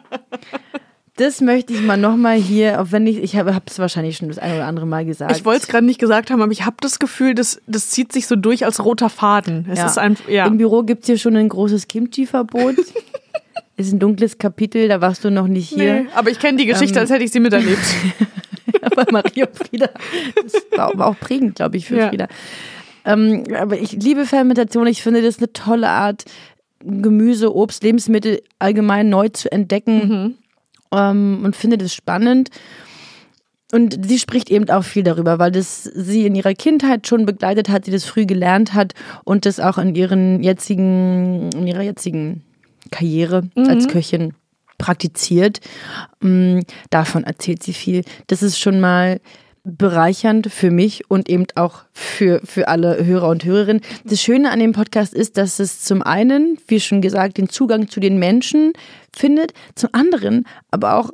Das 1.18 1.40
möchte 1.40 1.72
ich 1.72 1.82
mal 1.82 1.96
nochmal 1.96 2.36
hier, 2.36 2.80
auch 2.80 2.92
wenn 2.92 3.04
ich, 3.08 3.20
ich 3.20 3.36
habe 3.36 3.60
es 3.66 3.80
wahrscheinlich 3.80 4.16
schon 4.16 4.28
das 4.28 4.38
ein 4.38 4.54
oder 4.54 4.66
andere 4.66 4.86
Mal 4.86 5.04
gesagt. 5.04 5.36
Ich 5.36 5.44
wollte 5.44 5.62
es 5.62 5.66
gerade 5.66 5.84
nicht 5.84 5.98
gesagt 5.98 6.30
haben, 6.30 6.40
aber 6.40 6.52
ich 6.52 6.64
habe 6.64 6.76
das 6.80 7.00
Gefühl, 7.00 7.34
das, 7.34 7.60
das 7.66 7.90
zieht 7.90 8.12
sich 8.12 8.28
so 8.28 8.36
durch 8.36 8.64
als 8.64 8.84
roter 8.84 9.10
Faden. 9.10 9.66
Es 9.68 9.80
ja. 9.80 9.86
ist 9.86 9.98
ein, 9.98 10.16
ja. 10.28 10.46
Im 10.46 10.58
Büro 10.58 10.84
gibt 10.84 11.02
es 11.02 11.06
hier 11.06 11.18
schon 11.18 11.36
ein 11.36 11.48
großes 11.48 11.88
Kimchi-Verbot. 11.88 12.76
ist 13.76 13.92
ein 13.92 13.98
dunkles 13.98 14.38
Kapitel, 14.38 14.86
da 14.86 15.00
warst 15.00 15.24
du 15.24 15.32
noch 15.32 15.48
nicht 15.48 15.70
hier. 15.70 16.02
Nee, 16.02 16.06
aber 16.14 16.30
ich 16.30 16.38
kenne 16.38 16.56
die 16.56 16.66
Geschichte, 16.66 16.94
Ähm, 16.94 17.00
als 17.00 17.10
hätte 17.10 17.24
ich 17.24 17.32
sie 17.32 17.40
miterlebt. 17.40 17.82
Aber 18.82 19.04
Maria 19.10 19.48
Frieda, 19.52 19.88
das 20.44 20.62
war 20.76 21.06
auch 21.06 21.18
prägend, 21.18 21.56
glaube 21.56 21.78
ich, 21.78 21.86
für 21.86 21.96
Ja. 21.96 22.08
Frieda. 22.10 22.28
Ähm, 23.04 23.44
aber 23.58 23.80
ich 23.80 23.92
liebe 23.92 24.24
Fermentation. 24.24 24.86
Ich 24.86 25.02
finde 25.02 25.22
das 25.22 25.38
eine 25.38 25.52
tolle 25.52 25.88
Art, 25.88 26.24
Gemüse, 26.80 27.54
Obst, 27.54 27.82
Lebensmittel 27.82 28.42
allgemein 28.58 29.08
neu 29.08 29.30
zu 29.30 29.50
entdecken 29.50 30.36
ähm, 30.92 31.40
und 31.44 31.56
finde 31.56 31.78
das 31.78 31.94
spannend. 31.94 32.50
Und 33.70 34.06
sie 34.06 34.18
spricht 34.18 34.50
eben 34.50 34.68
auch 34.70 34.84
viel 34.84 35.02
darüber, 35.02 35.38
weil 35.38 35.52
das 35.52 35.84
sie 35.84 36.24
in 36.24 36.34
ihrer 36.34 36.54
Kindheit 36.54 37.06
schon 37.06 37.26
begleitet 37.26 37.68
hat, 37.68 37.84
sie 37.84 37.90
das 37.90 38.04
früh 38.04 38.24
gelernt 38.24 38.72
hat 38.72 38.94
und 39.24 39.44
das 39.44 39.60
auch 39.60 39.76
in 39.76 39.94
ihren 39.94 40.42
jetzigen, 40.42 41.50
in 41.52 41.66
ihrer 41.66 41.82
jetzigen 41.82 42.42
Karriere 42.90 43.50
als 43.54 43.88
Köchin 43.88 44.32
praktiziert. 44.78 45.60
Mm, 46.20 46.60
Davon 46.88 47.24
erzählt 47.24 47.62
sie 47.62 47.74
viel. 47.74 48.04
Das 48.28 48.42
ist 48.42 48.58
schon 48.58 48.80
mal 48.80 49.20
bereichernd 49.76 50.50
für 50.50 50.70
mich 50.70 51.10
und 51.10 51.28
eben 51.28 51.46
auch 51.54 51.84
für, 51.92 52.40
für 52.44 52.68
alle 52.68 53.04
Hörer 53.04 53.28
und 53.28 53.44
Hörerinnen. 53.44 53.82
Das 54.04 54.20
Schöne 54.20 54.50
an 54.50 54.60
dem 54.60 54.72
Podcast 54.72 55.14
ist, 55.14 55.36
dass 55.36 55.58
es 55.58 55.82
zum 55.82 56.02
einen, 56.02 56.58
wie 56.66 56.80
schon 56.80 57.02
gesagt, 57.02 57.38
den 57.38 57.48
Zugang 57.48 57.88
zu 57.88 58.00
den 58.00 58.18
Menschen 58.18 58.72
findet, 59.14 59.52
zum 59.74 59.90
anderen 59.92 60.46
aber 60.70 60.94
auch 60.94 61.10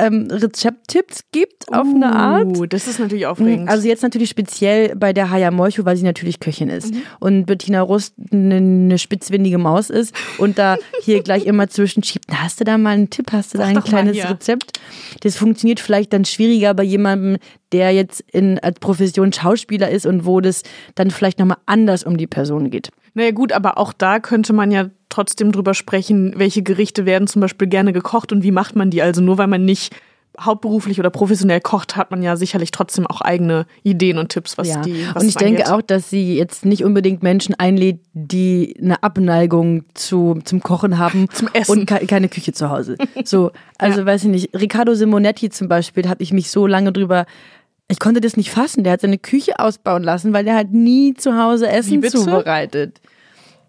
ähm, 0.00 0.28
Rezepttipps 0.30 1.24
gibt 1.32 1.68
auf 1.72 1.86
eine 1.86 2.12
Art. 2.12 2.56
Uh, 2.56 2.66
das 2.66 2.86
ist 2.86 2.98
natürlich 2.98 3.26
aufregend. 3.26 3.68
Also 3.68 3.88
jetzt 3.88 4.02
natürlich 4.02 4.30
speziell 4.30 4.94
bei 4.96 5.12
der 5.12 5.30
Haya 5.30 5.50
Molcho, 5.50 5.84
weil 5.84 5.96
sie 5.96 6.04
natürlich 6.04 6.40
Köchin 6.40 6.68
ist 6.68 6.94
und 7.18 7.46
Bettina 7.46 7.80
Rust 7.82 8.14
eine, 8.32 8.56
eine 8.56 8.98
spitzwindige 8.98 9.58
Maus 9.58 9.90
ist 9.90 10.14
und 10.38 10.58
da 10.58 10.76
hier 11.02 11.22
gleich 11.24 11.46
immer 11.46 11.68
zwischenschiebt. 11.68 12.26
Hast 12.32 12.60
du 12.60 12.64
da 12.64 12.78
mal 12.78 12.90
einen 12.90 13.10
Tipp? 13.10 13.32
Hast 13.32 13.54
du 13.54 13.58
da 13.58 13.64
ein 13.64 13.82
kleines. 13.82 14.18
Rezept? 14.20 14.80
Das 15.22 15.36
funktioniert 15.36 15.80
vielleicht 15.80 16.12
dann 16.12 16.24
schwieriger 16.24 16.74
bei 16.74 16.82
jemandem, 16.82 17.38
der 17.72 17.92
jetzt 17.92 18.20
in, 18.32 18.58
als 18.58 18.78
Profession 18.80 19.32
Schauspieler 19.32 19.90
ist 19.90 20.06
und 20.06 20.26
wo 20.26 20.40
das 20.40 20.62
dann 20.94 21.10
vielleicht 21.10 21.38
nochmal 21.38 21.58
anders 21.66 22.04
um 22.04 22.16
die 22.16 22.26
Person 22.26 22.70
geht. 22.70 22.90
Naja 23.14 23.30
gut, 23.32 23.52
aber 23.52 23.78
auch 23.78 23.92
da 23.92 24.20
könnte 24.20 24.52
man 24.52 24.70
ja 24.70 24.86
trotzdem 25.08 25.52
drüber 25.52 25.74
sprechen, 25.74 26.34
welche 26.36 26.62
Gerichte 26.62 27.04
werden 27.06 27.26
zum 27.26 27.40
Beispiel 27.40 27.68
gerne 27.68 27.92
gekocht 27.92 28.32
und 28.32 28.42
wie 28.42 28.52
macht 28.52 28.76
man 28.76 28.90
die. 28.90 29.02
Also 29.02 29.20
nur 29.20 29.38
weil 29.38 29.48
man 29.48 29.64
nicht 29.64 29.92
hauptberuflich 30.38 31.00
oder 31.00 31.10
professionell 31.10 31.60
kocht, 31.60 31.96
hat 31.96 32.12
man 32.12 32.22
ja 32.22 32.36
sicherlich 32.36 32.70
trotzdem 32.70 33.04
auch 33.06 33.20
eigene 33.20 33.66
Ideen 33.82 34.16
und 34.16 34.28
Tipps, 34.30 34.56
was 34.56 34.68
Ja, 34.68 34.80
die 34.80 35.04
was 35.12 35.22
und 35.24 35.28
ich 35.28 35.34
denke 35.34 35.66
angeht. 35.66 35.74
auch, 35.74 35.82
dass 35.82 36.08
sie 36.08 36.36
jetzt 36.36 36.64
nicht 36.64 36.84
unbedingt 36.84 37.22
Menschen 37.24 37.56
einlädt, 37.56 37.98
die 38.12 38.76
eine 38.80 39.02
Abneigung 39.02 39.84
zu, 39.94 40.38
zum 40.44 40.60
Kochen 40.62 40.98
haben 40.98 41.28
Zum 41.32 41.48
Essen. 41.52 41.80
und 41.80 41.86
ke 41.86 42.06
keine 42.06 42.28
Küche 42.28 42.52
zu 42.52 42.70
Hause. 42.70 42.96
So, 43.24 43.50
also 43.78 44.06
weiß 44.06 44.22
ich 44.24 44.30
nicht. 44.30 44.54
Riccardo 44.54 44.94
Simonetti 44.94 45.50
zum 45.50 45.68
Beispiel, 45.68 46.08
habe 46.08 46.22
ich 46.22 46.32
mich 46.32 46.50
so 46.50 46.66
lange 46.66 46.92
drüber. 46.92 47.26
Ich 47.90 47.98
konnte 47.98 48.20
das 48.20 48.36
nicht 48.36 48.50
fassen. 48.50 48.84
Der 48.84 48.92
hat 48.92 49.00
seine 49.00 49.18
Küche 49.18 49.58
ausbauen 49.58 50.04
lassen, 50.04 50.32
weil 50.32 50.44
der 50.44 50.54
halt 50.54 50.72
nie 50.72 51.14
zu 51.14 51.36
Hause 51.36 51.68
Essen 51.68 52.02
zubereitet. 52.02 53.00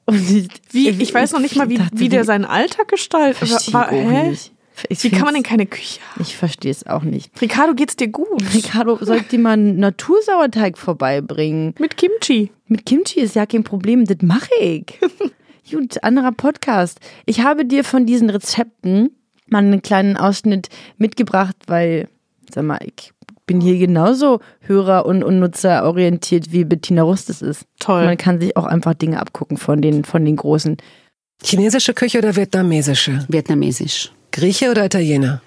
Und 0.06 0.30
ich, 0.30 0.48
Wie, 0.70 0.90
ich 0.90 1.14
weiß 1.14 1.32
noch 1.32 1.40
nicht 1.40 1.56
mal, 1.56 1.70
wie, 1.70 1.80
wie 1.94 2.10
der 2.10 2.24
seinen 2.24 2.46
Alltag 2.46 2.88
gestaltet. 2.88 3.74
War, 3.74 3.90
hä? 3.90 4.30
nicht. 4.30 4.52
Ich 4.90 5.04
Wie 5.04 5.10
kann 5.10 5.24
man 5.24 5.34
denn 5.34 5.44
keine 5.44 5.66
Küche? 5.66 6.00
Ich 6.20 6.38
verstehe 6.38 6.72
es 6.72 6.86
auch 6.86 7.04
nicht. 7.04 7.40
Ricardo, 7.42 7.74
geht's 7.74 7.96
dir 7.96 8.08
gut? 8.08 8.42
Ricardo, 8.54 8.98
sollte 9.02 9.26
dir 9.26 9.40
mal 9.40 9.54
einen 9.54 9.78
Natursauerteig 9.78 10.78
vorbeibringen? 10.78 11.76
Mit 11.80 11.98
Kimchi. 11.98 12.52
Mit 12.68 12.86
Kimchi 12.86 13.20
ist 13.20 13.36
ja 13.36 13.46
kein 13.46 13.64
Problem, 13.64 14.06
das 14.06 14.18
mache 14.22 14.54
ich. 14.60 15.00
Gut, 15.72 16.04
anderer 16.04 16.32
Podcast. 16.32 17.00
Ich 17.26 17.42
habe 17.42 17.66
dir 17.66 17.84
von 17.84 18.06
diesen 18.06 18.30
Rezepten 18.30 19.16
mal 19.48 19.60
einen 19.60 19.82
kleinen 19.82 20.18
Ausschnitt 20.18 20.70
mitgebracht, 20.98 21.56
weil, 21.68 22.10
sag 22.54 22.66
mal, 22.66 22.80
ich 22.84 23.14
bin 23.52 23.60
hier 23.60 23.78
genauso 23.78 24.40
Hörer- 24.62 25.06
und, 25.06 25.26
und 25.26 25.40
Nutzerorientiert, 25.40 26.54
wie 26.54 26.64
Bettina 26.64 27.02
Rust 27.02 27.30
es 27.30 27.42
ist. 27.42 27.66
Toll. 27.80 28.06
Man 28.06 28.16
kann 28.16 28.40
sich 28.40 28.56
auch 28.56 28.64
einfach 28.64 28.94
Dinge 28.94 29.20
abgucken 29.20 29.58
von 29.58 29.82
den, 29.82 30.06
von 30.06 30.24
den 30.24 30.38
Großen. 30.38 30.78
Chinesische 31.44 31.94
Küche 31.94 32.20
oder 32.20 32.34
vietnamesische? 32.34 33.26
Vietnamesisch, 33.28 34.10
Grieche 34.32 34.72
oder 34.72 34.86
Italiener? 34.86 35.42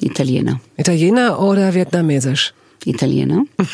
Italiener, 0.00 0.60
Italiener 0.78 1.38
oder 1.38 1.74
vietnamesisch? 1.74 2.54
Italiener. 2.84 3.44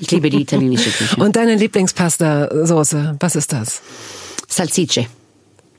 Ich 0.00 0.10
liebe 0.10 0.30
die 0.30 0.42
italienische 0.42 0.90
Küche. 0.90 1.20
Und 1.20 1.34
deine 1.34 1.56
Lieblingspasta-Soße, 1.56 3.16
was 3.18 3.36
ist 3.36 3.52
das? 3.52 3.82
Salsicce. 4.48 5.06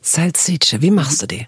Salsicce, 0.06 0.82
wie 0.82 0.92
machst 0.92 1.24
du 1.24 1.26
die? 1.26 1.48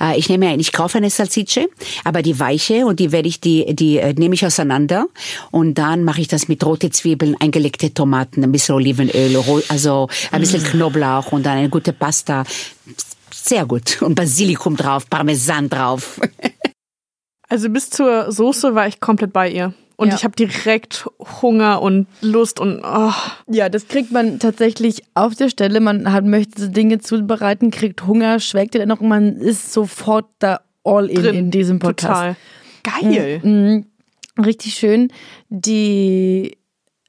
Äh, 0.00 0.18
ich 0.18 0.28
nehme 0.28 0.48
ein, 0.48 0.58
ich 0.58 0.72
kaufe 0.72 0.98
eine 0.98 1.08
Salsicce, 1.08 1.68
aber 2.02 2.22
die 2.22 2.40
weiche 2.40 2.84
und 2.84 2.98
die 2.98 3.12
werde 3.12 3.28
ich 3.28 3.40
die 3.40 3.76
die 3.76 3.98
äh, 3.98 4.12
nehme 4.14 4.34
ich 4.34 4.44
auseinander 4.44 5.06
und 5.52 5.74
dann 5.74 6.02
mache 6.02 6.20
ich 6.20 6.26
das 6.26 6.48
mit 6.48 6.64
rote 6.64 6.90
Zwiebeln, 6.90 7.36
eingelegte 7.38 7.94
Tomaten, 7.94 8.42
ein 8.42 8.50
bisschen 8.50 8.74
Olivenöl, 8.74 9.36
also 9.68 10.08
ein 10.32 10.40
bisschen 10.40 10.64
Knoblauch 10.64 11.30
und 11.30 11.46
dann 11.46 11.58
eine 11.58 11.68
gute 11.68 11.92
Pasta. 11.92 12.42
Sehr 13.30 13.66
gut 13.66 14.02
und 14.02 14.16
Basilikum 14.16 14.76
drauf, 14.76 15.08
Parmesan 15.08 15.68
drauf. 15.68 16.20
Also 17.48 17.68
bis 17.68 17.90
zur 17.90 18.32
Soße 18.32 18.74
war 18.74 18.88
ich 18.88 18.98
komplett 18.98 19.34
bei 19.34 19.50
ihr. 19.50 19.74
Und 20.02 20.08
Ja. 20.08 20.14
ich 20.16 20.24
habe 20.24 20.34
direkt 20.36 21.06
Hunger 21.40 21.80
und 21.80 22.06
Lust 22.20 22.58
und 22.60 22.82
oh, 22.84 23.12
Ja, 23.48 23.68
das 23.68 23.86
kriegt 23.88 24.10
man 24.12 24.38
tatsächlich 24.40 25.02
auf 25.14 25.34
der 25.34 25.48
Stelle. 25.48 25.80
Man 25.80 26.12
hat, 26.12 26.24
möchte 26.24 26.68
Dinge 26.68 26.98
zubereiten, 26.98 27.70
kriegt 27.70 28.06
Hunger, 28.06 28.40
schwelgt 28.40 28.74
dann 28.74 28.88
noch 28.88 29.00
und 29.00 29.08
man 29.08 29.36
ist 29.36 29.72
sofort 29.72 30.26
da 30.40 30.60
all 30.84 31.08
in 31.08 31.22
drin. 31.22 31.34
in 31.36 31.50
diesem 31.50 31.78
Podcast. 31.78 32.36
Total. 32.82 33.02
Geil. 33.12 33.40
Mhm. 33.44 33.86
Richtig 34.44 34.74
schön. 34.74 35.08
Die 35.50 36.56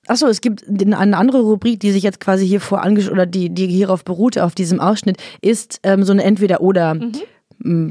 Achso, 0.05 0.27
es 0.27 0.41
gibt 0.41 0.65
eine 0.67 0.97
andere 1.17 1.39
Rubrik, 1.39 1.79
die 1.79 1.91
sich 1.91 2.03
jetzt 2.03 2.19
quasi 2.19 2.45
hier 2.45 2.59
vor 2.59 2.81
angesch 2.83 3.09
oder 3.09 3.25
die, 3.25 3.49
die 3.49 3.67
hierauf 3.67 4.03
beruhte, 4.03 4.43
auf 4.43 4.53
diesem 4.53 4.81
Ausschnitt, 4.81 5.15
ist 5.41 5.79
ähm, 5.83 6.03
so 6.03 6.11
eine 6.11 6.23
Entweder-Oder. 6.25 6.91
m, 6.91 7.11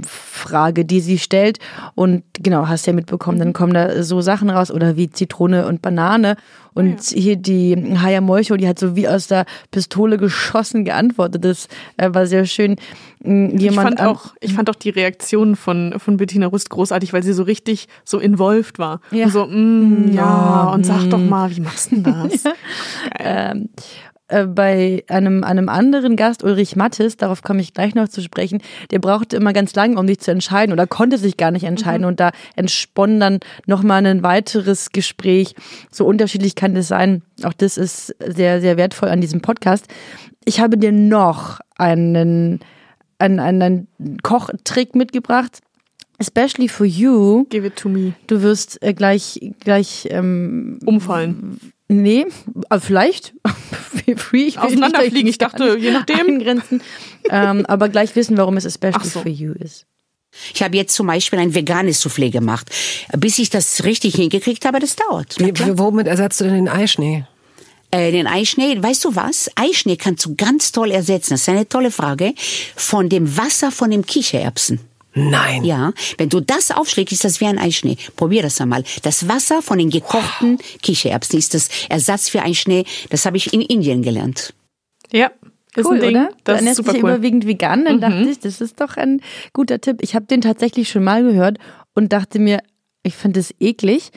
Frage, 0.07 0.85
die 0.85 1.01
sie 1.01 1.19
stellt. 1.19 1.59
Und 1.95 2.23
genau, 2.35 2.69
hast 2.69 2.87
ja 2.87 2.93
mitbekommen, 2.93 3.39
dann 3.39 3.53
kommen 3.53 3.73
da 3.75 4.03
so 4.03 4.21
Sachen 4.21 4.51
raus 4.51 4.71
oder 4.71 4.97
wie 4.97 5.11
Zitrone 5.11 5.67
und 5.67 5.81
Banane. 5.83 6.37
Und 6.75 7.03
hier 7.03 7.37
die 7.37 7.77
Haya 8.01 8.23
Molcho, 8.23 8.57
die 8.57 8.67
hat 8.67 8.79
so 8.79 8.97
wie 8.97 9.07
aus 9.07 9.27
der 9.27 9.45
Pistole 9.71 10.17
geschossen 10.17 10.85
geantwortet. 10.87 11.45
Das 11.45 11.69
äh, 11.99 12.09
war 12.15 12.27
sehr 12.27 12.47
schön. 12.47 12.77
M, 13.23 13.51
Ich 13.57 13.61
Jemand 13.63 13.89
fand, 13.89 14.01
an- 14.01 14.07
auch, 14.09 14.35
ich 14.41 14.55
fand 14.55 14.71
auch 14.71 14.75
die 14.75 14.89
Reaktion 14.91 15.55
von, 15.55 15.95
von 15.99 16.17
Bettina 16.17 16.47
Rust 16.47 16.71
großartig, 16.71 17.13
weil 17.13 17.23
sie 17.23 17.35
so 17.35 17.43
richtig 17.43 17.89
so 18.05 18.19
involved 18.19 18.79
war. 18.79 19.01
Ja. 19.11 19.27
Und 19.27 19.33
so, 19.33 19.47
mm, 19.47 20.13
ja, 20.13 20.23
Ja, 20.23 20.71
und 20.73 20.85
sag 20.87 21.11
doch 21.11 21.19
mal, 21.19 21.55
wie 21.55 21.61
machst 21.61 21.93
du 21.93 21.97
denn 21.97 22.05
das? 22.05 22.45
ähm, 23.19 23.69
äh, 24.33 24.47
bei 24.47 25.05
einem, 25.09 25.45
einem 25.45 25.69
anderen 25.69 26.17
Gast, 26.17 26.43
Ulrich 26.43 26.75
Mattes, 26.75 27.19
darauf 27.19 27.43
komme 27.43 27.61
ich 27.61 27.75
gleich 27.75 27.95
noch 27.95 28.09
zu 28.09 28.23
sprechen, 28.23 28.63
der 28.91 28.99
brauchte 28.99 29.37
immer 29.37 29.53
ganz 29.53 29.75
lange, 29.75 29.99
um 29.99 30.09
sich 30.09 30.21
zu 30.21 30.31
entscheiden 30.31 30.73
oder 30.73 30.87
konnte 30.87 31.19
sich 31.19 31.37
gar 31.37 31.51
nicht 31.51 31.65
entscheiden. 31.65 32.07
Und 32.07 32.19
da 32.19 32.31
entspann 32.57 33.21
dann 33.21 33.41
nochmal 33.67 34.07
ein 34.07 34.23
weiteres 34.23 34.91
Gespräch. 34.91 35.55
So 35.91 36.07
unterschiedlich 36.07 36.55
kann 36.55 36.75
das 36.75 36.89
sein. 36.89 37.23
Auch 37.43 37.53
das 37.53 37.77
ist 37.77 38.15
sehr, 38.27 38.61
sehr 38.61 38.77
wertvoll 38.77 39.11
an 39.11 39.21
diesem 39.21 39.43
Podcast. 39.43 39.87
Ich 40.45 40.61
habe 40.61 40.79
dir 40.79 40.93
noch 40.93 41.61
einen, 41.77 42.61
einen, 43.19 43.39
einen 43.41 43.89
Kochtrick 44.23 44.95
mitgebracht. 44.95 45.61
Especially 46.19 46.69
for 46.69 46.87
you. 46.87 47.45
Give 47.51 47.67
it 47.67 47.77
to 47.77 47.89
me. 47.89 48.15
Du 48.29 48.43
wirst 48.43 48.83
äh, 48.83 48.95
gleich, 48.95 49.41
gleich 49.61 50.09
ähm, 50.11 50.79
Umfallen. 50.87 51.59
Nee, 51.89 52.27
aber 52.69 52.81
vielleicht. 52.81 53.35
Free. 54.17 54.49
Ich 54.49 54.59
Auseinanderfliegen. 54.59 55.29
Ich 55.29 55.39
dachte, 55.39 55.77
je 55.79 55.93
nachdem. 55.93 56.27
Eingrenzen. 56.27 56.83
ähm, 57.31 57.65
aber 57.67 57.89
gleich 57.89 58.15
wissen, 58.17 58.37
warum 58.37 58.57
es 58.57 58.65
especially 58.65 59.09
so. 59.09 59.21
for 59.21 59.31
you 59.31 59.53
ist. 59.53 59.87
Ich 60.55 60.63
habe 60.63 60.77
jetzt 60.77 60.95
zum 60.95 61.07
Beispiel 61.07 61.39
ein 61.39 61.55
veganes 61.55 62.05
Soufflé 62.05 62.31
gemacht. 62.31 62.71
Bis 63.17 63.39
ich 63.39 63.51
das 63.51 63.85
richtig 63.85 64.15
hingekriegt 64.15 64.65
habe, 64.65 64.81
das 64.81 64.97
dauert. 64.97 65.37
Wie, 65.39 65.79
womit 65.79 66.07
ersetzt 66.07 66.41
du 66.41 66.45
denn 66.45 66.55
den 66.55 66.69
Eischnee? 66.69 67.27
Äh, 67.91 68.11
den 68.11 68.27
Eischnee, 68.27 68.83
weißt 68.83 69.05
du 69.05 69.15
was? 69.15 69.51
Eischnee 69.55 69.97
kannst 69.97 70.25
du 70.25 70.35
ganz 70.35 70.73
toll 70.73 70.91
ersetzen. 70.91 71.35
Das 71.35 71.43
ist 71.43 71.49
eine 71.51 71.69
tolle 71.69 71.91
Frage. 71.91 72.33
Von 72.75 73.11
dem 73.11 73.37
Wasser 73.37 73.71
von 73.71 73.91
dem 73.91 74.07
Kichererbsen. 74.07 74.81
Nein. 75.15 75.65
Ja, 75.65 75.93
wenn 76.19 76.29
du 76.29 76.41
das 76.41 76.71
aufschlägst, 76.71 77.13
ist 77.13 77.25
das 77.25 77.41
wie 77.41 77.47
ein 77.47 77.59
Eischnee. 77.59 77.97
Probier 78.17 78.43
das 78.43 78.61
einmal. 78.61 78.83
Das 79.03 79.29
Wasser 79.29 79.61
von 79.63 79.79
den 79.79 79.91
gekochten 79.91 80.59
Kichererbsen 80.83 81.39
ist 81.39 81.55
das 81.55 81.69
Ersatz 81.89 82.29
für 82.29 82.43
Eischnee. 82.43 82.85
Das 83.11 83.27
habe 83.27 83.37
ich 83.37 83.53
in 83.53 83.61
Indien 83.61 84.03
gelernt. 84.03 84.55
Ja, 85.13 85.31
ist 85.77 85.87
Cool, 85.87 85.97
ein 85.97 86.01
Ding. 86.01 86.11
oder? 86.11 86.29
Das 86.45 86.61
du 86.61 86.67
ist 86.71 86.77
super 86.77 86.93
cool. 86.93 86.99
Mhm. 86.99 87.07
überwiegend 87.09 87.47
vegan. 87.47 87.85
Dann 87.85 88.01
dachte 88.01 88.29
ich, 88.29 88.41
das 88.41 88.61
ist 88.61 88.81
doch 88.81 88.97
ein 88.97 89.21
guter 89.53 89.81
Tipp. 89.81 89.99
Ich 90.01 90.15
habe 90.15 90.27
den 90.27 90.41
tatsächlich 90.41 90.89
schon 90.89 91.05
mal 91.05 91.23
gehört 91.23 91.59
und 91.95 92.13
dachte 92.13 92.39
mir, 92.39 92.61
ich 93.03 93.15
finde 93.15 93.41
es 93.41 93.55
eklig. 93.61 94.11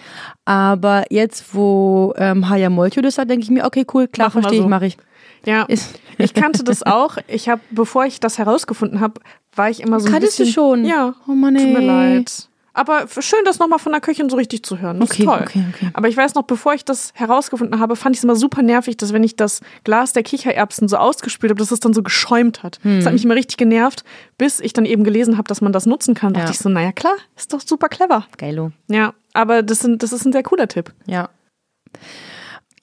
Aber 0.46 1.06
jetzt, 1.10 1.54
wo 1.54 2.14
ähm, 2.18 2.50
Haya 2.50 2.70
Molcho 2.70 3.02
das 3.02 3.18
hat, 3.18 3.30
denke 3.30 3.44
ich 3.44 3.52
mir, 3.52 3.66
okay, 3.66 3.86
cool, 3.94 4.08
klar, 4.08 4.32
verstehe 4.32 4.60
ich, 4.60 4.64
so. 4.64 4.70
mache 4.70 4.86
ich. 4.88 4.98
Ja, 5.46 5.64
Ist- 5.64 6.00
ich 6.18 6.34
kannte 6.34 6.64
das 6.64 6.84
auch. 6.86 7.18
Ich 7.28 7.50
habe, 7.50 7.62
bevor 7.72 8.06
ich 8.06 8.20
das 8.20 8.38
herausgefunden 8.38 9.00
habe, 9.00 9.22
war 9.56 9.70
ich 9.70 9.82
immer 9.82 10.00
so 10.00 10.08
ein 10.08 10.12
Kanntest 10.14 10.40
du 10.40 10.44
bisschen... 10.44 10.54
schon? 10.54 10.86
Ja. 10.86 11.14
Oh 11.28 11.32
Mann, 11.32 11.56
Tut 11.56 11.68
mir 11.68 11.80
ey. 11.80 11.86
leid. 11.86 12.50
Aber 12.78 13.06
schön, 13.22 13.40
das 13.46 13.58
nochmal 13.58 13.80
von 13.80 13.94
der 13.94 14.02
Köchin 14.02 14.30
so 14.30 14.36
richtig 14.36 14.64
zu 14.64 14.80
hören. 14.80 15.00
Das 15.00 15.10
Okay, 15.12 15.24
ist 15.24 15.30
toll. 15.30 15.40
okay, 15.44 15.64
okay. 15.74 15.90
Aber 15.94 16.10
ich 16.10 16.18
weiß 16.18 16.36
noch, 16.36 16.44
bevor 16.44 16.74
ich 16.74 16.84
das 16.84 17.12
herausgefunden 17.14 17.80
habe, 17.80 17.96
fand 17.96 18.16
ich 18.16 18.20
es 18.20 18.26
immer 18.26 18.36
super 18.36 18.62
nervig, 18.64 18.98
dass 18.98 19.14
wenn 19.14 19.24
ich 19.24 19.38
das 19.38 19.62
Glas 19.86 20.12
der 20.12 20.24
Kichererbsen 20.24 20.90
so 20.90 20.98
ausgespült 20.98 21.52
habe, 21.52 21.60
dass 21.60 21.72
es 21.72 21.80
dann 21.80 21.94
so 21.94 22.04
geschäumt 22.04 22.64
hat. 22.64 22.80
Hm. 22.82 22.98
Das 22.98 23.06
hat 23.06 23.14
mich 23.14 23.24
immer 23.24 23.36
richtig 23.36 23.56
genervt, 23.56 24.04
bis 24.38 24.60
ich 24.60 24.74
dann 24.74 24.84
eben 24.86 25.06
gelesen 25.06 25.38
habe, 25.38 25.48
dass 25.48 25.62
man 25.62 25.72
das 25.72 25.86
nutzen 25.86 26.16
kann. 26.16 26.34
Da 26.34 26.42
Ja. 26.42 26.46
dachte 26.48 26.56
ich 26.58 26.62
so, 26.62 26.68
naja 26.68 26.92
klar, 26.92 27.16
ist 27.38 27.54
doch 27.54 27.62
super 27.62 27.88
clever. 27.88 28.26
Geilo. 28.38 28.74
Ja, 28.90 29.14
aber 29.34 29.64
das, 29.64 29.80
sind, 29.80 30.04
das 30.04 30.12
ist 30.12 30.26
ein 30.26 30.34
sehr 30.34 30.44
cooler 30.44 30.68
Tipp. 30.68 30.94
Ja. 31.06 31.30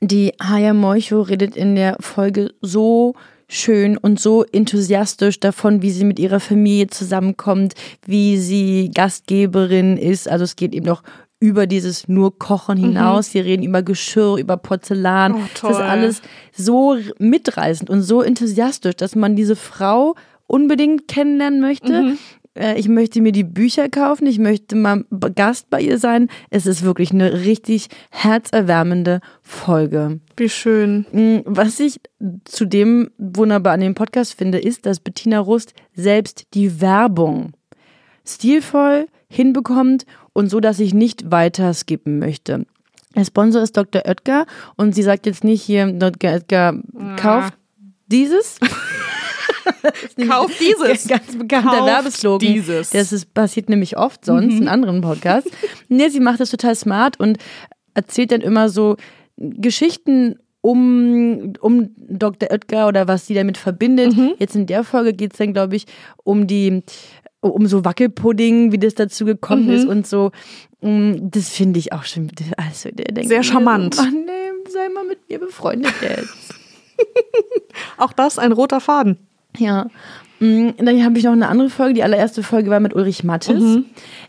Die 0.04 0.32
Haya 0.42 0.74
Moicho 0.74 1.22
redet 1.22 1.56
in 1.56 1.76
der 1.76 1.96
Folge 2.00 2.54
so 2.60 3.14
schön 3.46 3.96
und 3.96 4.18
so 4.18 4.42
enthusiastisch 4.42 5.38
davon, 5.38 5.80
wie 5.80 5.92
sie 5.92 6.04
mit 6.04 6.18
ihrer 6.18 6.40
Familie 6.40 6.88
zusammenkommt, 6.88 7.74
wie 8.04 8.36
sie 8.36 8.90
Gastgeberin 8.92 9.96
ist. 9.96 10.28
Also 10.28 10.42
es 10.42 10.56
geht 10.56 10.74
eben 10.74 10.86
noch 10.86 11.04
über 11.38 11.68
dieses 11.68 12.08
nur 12.08 12.36
Kochen 12.36 12.78
hinaus. 12.78 13.30
Sie 13.30 13.38
reden 13.38 13.62
über 13.62 13.84
Geschirr, 13.84 14.38
über 14.38 14.56
Porzellan. 14.56 15.34
Oh, 15.34 15.40
das 15.60 15.70
ist 15.70 15.76
alles 15.76 16.22
so 16.52 16.96
mitreißend 17.18 17.88
und 17.88 18.02
so 18.02 18.22
enthusiastisch, 18.22 18.96
dass 18.96 19.14
man 19.14 19.36
diese 19.36 19.54
Frau 19.54 20.16
unbedingt 20.48 21.06
kennenlernen 21.06 21.60
möchte. 21.60 22.16
Äh, 22.54 22.78
Ich 22.78 22.88
möchte 22.88 23.20
mir 23.20 23.32
die 23.32 23.44
Bücher 23.44 23.88
kaufen, 23.88 24.26
ich 24.26 24.38
möchte 24.38 24.76
mal 24.76 25.04
Gast 25.34 25.70
bei 25.70 25.80
ihr 25.80 25.98
sein. 25.98 26.28
Es 26.50 26.66
ist 26.66 26.82
wirklich 26.82 27.10
eine 27.12 27.44
richtig 27.44 27.88
herzerwärmende 28.10 29.20
Folge. 29.42 30.20
Wie 30.36 30.48
schön. 30.48 31.06
Mm, 31.12 31.38
Was 31.44 31.80
ich 31.80 32.00
zudem 32.44 33.10
wunderbar 33.18 33.74
an 33.74 33.80
dem 33.80 33.94
Podcast 33.94 34.34
finde, 34.34 34.58
ist, 34.58 34.86
dass 34.86 35.00
Bettina 35.00 35.38
Rust 35.38 35.74
selbst 35.94 36.46
die 36.54 36.80
Werbung 36.80 37.52
stilvoll 38.26 39.06
hinbekommt 39.28 40.04
und 40.32 40.48
so, 40.48 40.60
dass 40.60 40.78
ich 40.78 40.94
nicht 40.94 41.30
weiter 41.30 41.72
skippen 41.74 42.18
möchte. 42.18 42.66
Der 43.16 43.24
Sponsor 43.24 43.62
ist 43.62 43.76
Dr. 43.76 44.02
Oetker 44.06 44.46
und 44.76 44.94
sie 44.94 45.02
sagt 45.02 45.26
jetzt 45.26 45.44
nicht 45.44 45.62
hier, 45.62 45.90
Dr. 45.92 46.30
Oetker, 46.32 46.80
kauft 47.16 47.54
dieses. 48.06 48.58
Kauf 50.28 50.50
dieses. 50.58 51.06
Ganz 51.08 51.36
bekannter 51.36 51.70
Kauft 51.70 51.86
Werbeslogan. 51.86 52.52
dieses. 52.52 52.90
Das 52.90 53.12
ist, 53.12 53.32
passiert 53.34 53.68
nämlich 53.68 53.96
oft 53.96 54.24
sonst 54.24 54.54
in 54.58 54.68
anderen 54.68 55.00
Podcasts. 55.00 55.50
Nee, 55.88 56.08
sie 56.08 56.20
macht 56.20 56.40
das 56.40 56.50
total 56.50 56.74
smart 56.74 57.20
und 57.20 57.38
erzählt 57.94 58.32
dann 58.32 58.40
immer 58.40 58.68
so 58.68 58.96
Geschichten 59.36 60.36
um, 60.62 61.52
um 61.60 61.90
Dr. 61.96 62.50
Oetker 62.50 62.88
oder 62.88 63.08
was 63.08 63.26
sie 63.26 63.34
damit 63.34 63.58
verbindet. 63.58 64.14
Jetzt 64.38 64.54
in 64.56 64.66
der 64.66 64.84
Folge 64.84 65.12
geht 65.12 65.32
es 65.32 65.38
dann, 65.38 65.52
glaube 65.52 65.76
ich, 65.76 65.86
um 66.24 66.46
die 66.46 66.82
um 67.40 67.66
so 67.66 67.84
Wackelpudding, 67.84 68.70
wie 68.70 68.78
das 68.78 68.94
dazu 68.94 69.24
gekommen 69.24 69.68
ist 69.68 69.84
und 69.86 70.06
so. 70.06 70.30
Mm, 70.80 71.14
Das 71.30 71.48
finde 71.48 71.80
ich 71.80 71.92
auch 71.92 72.04
schon. 72.04 72.30
Also, 72.56 72.88
der 72.92 73.06
denkt 73.06 73.28
Sehr 73.28 73.38
mir 73.38 73.44
charmant. 73.44 73.96
Ach 73.98 74.08
nee, 74.10 74.70
sei 74.70 74.88
mal 74.88 75.04
mit 75.04 75.28
mir 75.28 75.40
befreundet 75.40 75.92
jetzt. 76.00 76.54
Auch 77.98 78.12
das 78.12 78.38
ein 78.38 78.52
roter 78.52 78.80
Faden. 78.80 79.18
Ja. 79.58 79.86
Mm, 80.40 80.70
Dann 80.78 81.04
habe 81.04 81.18
ich 81.18 81.24
noch 81.24 81.32
eine 81.32 81.48
andere 81.48 81.70
Folge. 81.70 81.94
Die 81.94 82.02
allererste 82.02 82.42
Folge 82.42 82.68
war 82.70 82.80
mit 82.80 82.94
Ulrich 82.94 83.22
Mattes. 83.22 83.62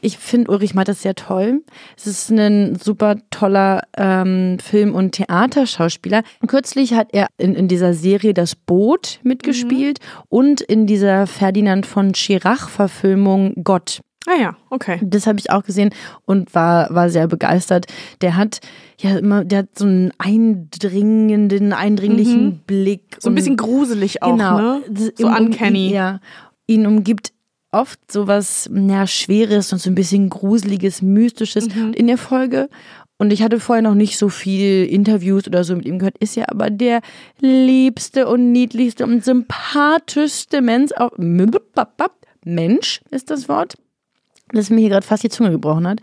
Ich 0.01 0.17
finde 0.19 0.51
Ulrich 0.51 0.75
Mattes 0.75 1.01
sehr 1.01 1.15
toll. 1.15 1.63
Es 1.97 2.05
ist 2.05 2.29
ein 2.29 2.75
super 2.75 3.15
toller 3.31 3.81
ähm, 3.97 4.59
Film- 4.59 4.93
und 4.93 5.13
Theaterschauspieler. 5.13 6.21
Kürzlich 6.47 6.93
hat 6.93 7.09
er 7.13 7.27
in, 7.37 7.55
in 7.55 7.67
dieser 7.67 7.93
Serie 7.93 8.33
Das 8.33 8.55
Boot 8.55 9.19
mitgespielt 9.23 9.99
und 10.29 10.61
in 10.61 10.85
dieser 10.85 11.25
Ferdinand 11.25 11.85
von 11.85 12.13
Schirach-Verfilmung 12.13 13.53
Gott. 13.63 14.01
Ah 14.25 14.39
ja, 14.39 14.55
okay. 14.69 14.99
Das 15.03 15.27
habe 15.27 15.39
ich 15.39 15.49
auch 15.51 15.63
gesehen 15.63 15.89
und 16.25 16.55
war, 16.55 16.93
war 16.95 17.09
sehr 17.09 17.27
begeistert. 17.27 17.87
Der 18.21 18.35
hat 18.37 18.61
ja 18.99 19.17
immer, 19.17 19.43
der 19.43 19.59
hat 19.59 19.77
so 19.77 19.85
einen 19.85 20.11
eindringenden, 20.17 21.73
eindringlichen 21.73 22.59
Blick. 22.65 23.17
So 23.19 23.29
ein 23.29 23.35
bisschen 23.35 23.57
gruselig 23.57 24.23
auch, 24.23 24.31
genau, 24.31 24.57
ne? 24.57 24.81
So 25.17 25.27
um- 25.27 25.33
um- 25.33 25.45
uncanny. 25.47 25.91
Ja. 25.93 26.19
Ihn 26.67 26.87
umgibt 26.87 27.33
oft 27.71 27.99
sowas 28.11 28.69
ja, 28.73 29.07
Schweres 29.07 29.73
und 29.73 29.79
so 29.79 29.89
ein 29.89 29.95
bisschen 29.95 30.29
Gruseliges, 30.29 31.01
Mystisches 31.01 31.67
Mhm. 31.75 31.93
in 31.93 32.07
der 32.07 32.17
Folge. 32.17 32.69
Und 33.17 33.31
ich 33.31 33.41
hatte 33.41 33.59
vorher 33.59 33.81
noch 33.81 33.95
nicht 33.95 34.17
so 34.17 34.29
viel 34.29 34.85
Interviews 34.85 35.47
oder 35.47 35.63
so 35.63 35.75
mit 35.75 35.85
ihm 35.85 35.99
gehört. 35.99 36.17
Ist 36.19 36.35
ja 36.35 36.45
aber 36.49 36.69
der 36.69 37.01
liebste 37.39 38.27
und 38.27 38.51
niedlichste 38.51 39.05
und 39.05 39.23
sympathischste 39.23 40.61
Mensch, 40.61 40.91
auch, 40.93 41.11
Mensch 42.45 43.01
ist 43.11 43.29
das 43.29 43.47
Wort, 43.47 43.75
das 44.55 44.69
mir 44.69 44.79
hier 44.81 44.89
gerade 44.89 45.05
fast 45.05 45.23
die 45.23 45.29
Zunge 45.29 45.51
gebrochen 45.51 45.87
hat, 45.87 45.99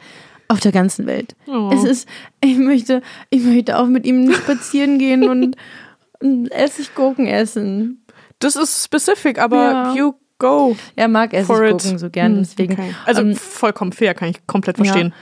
auf 0.49 0.61
der 0.61 0.73
ganzen 0.73 1.07
Welt. 1.07 1.35
Oh. 1.47 1.71
Es 1.73 1.85
ist, 1.85 2.09
ich 2.43 2.59
möchte, 2.59 3.03
ich 3.31 3.43
möchte 3.43 3.79
auch 3.79 3.87
mit 3.87 4.05
ihm 4.07 4.33
spazieren 4.33 4.99
gehen 4.99 5.29
und, 5.29 5.57
und 6.21 6.49
Essiggurken 6.51 7.27
essen. 7.27 8.05
Das 8.41 8.57
ist 8.57 8.85
specific, 8.85 9.39
aber 9.39 9.57
Ja. 9.57 9.95
you 9.95 10.13
go 10.39 10.77
Er 10.97 11.09
mag. 11.09 11.33
Essiggurken 11.35 11.99
so 11.99 12.11
gern, 12.11 12.33
Hm, 12.33 12.39
deswegen. 12.41 12.73
Okay. 12.75 12.95
Also 13.07 13.23
ähm, 13.23 13.37
vollkommen 13.37 13.93
fair, 13.93 14.15
kann 14.15 14.29
ich 14.31 14.47
komplett 14.47 14.77
verstehen. 14.77 15.13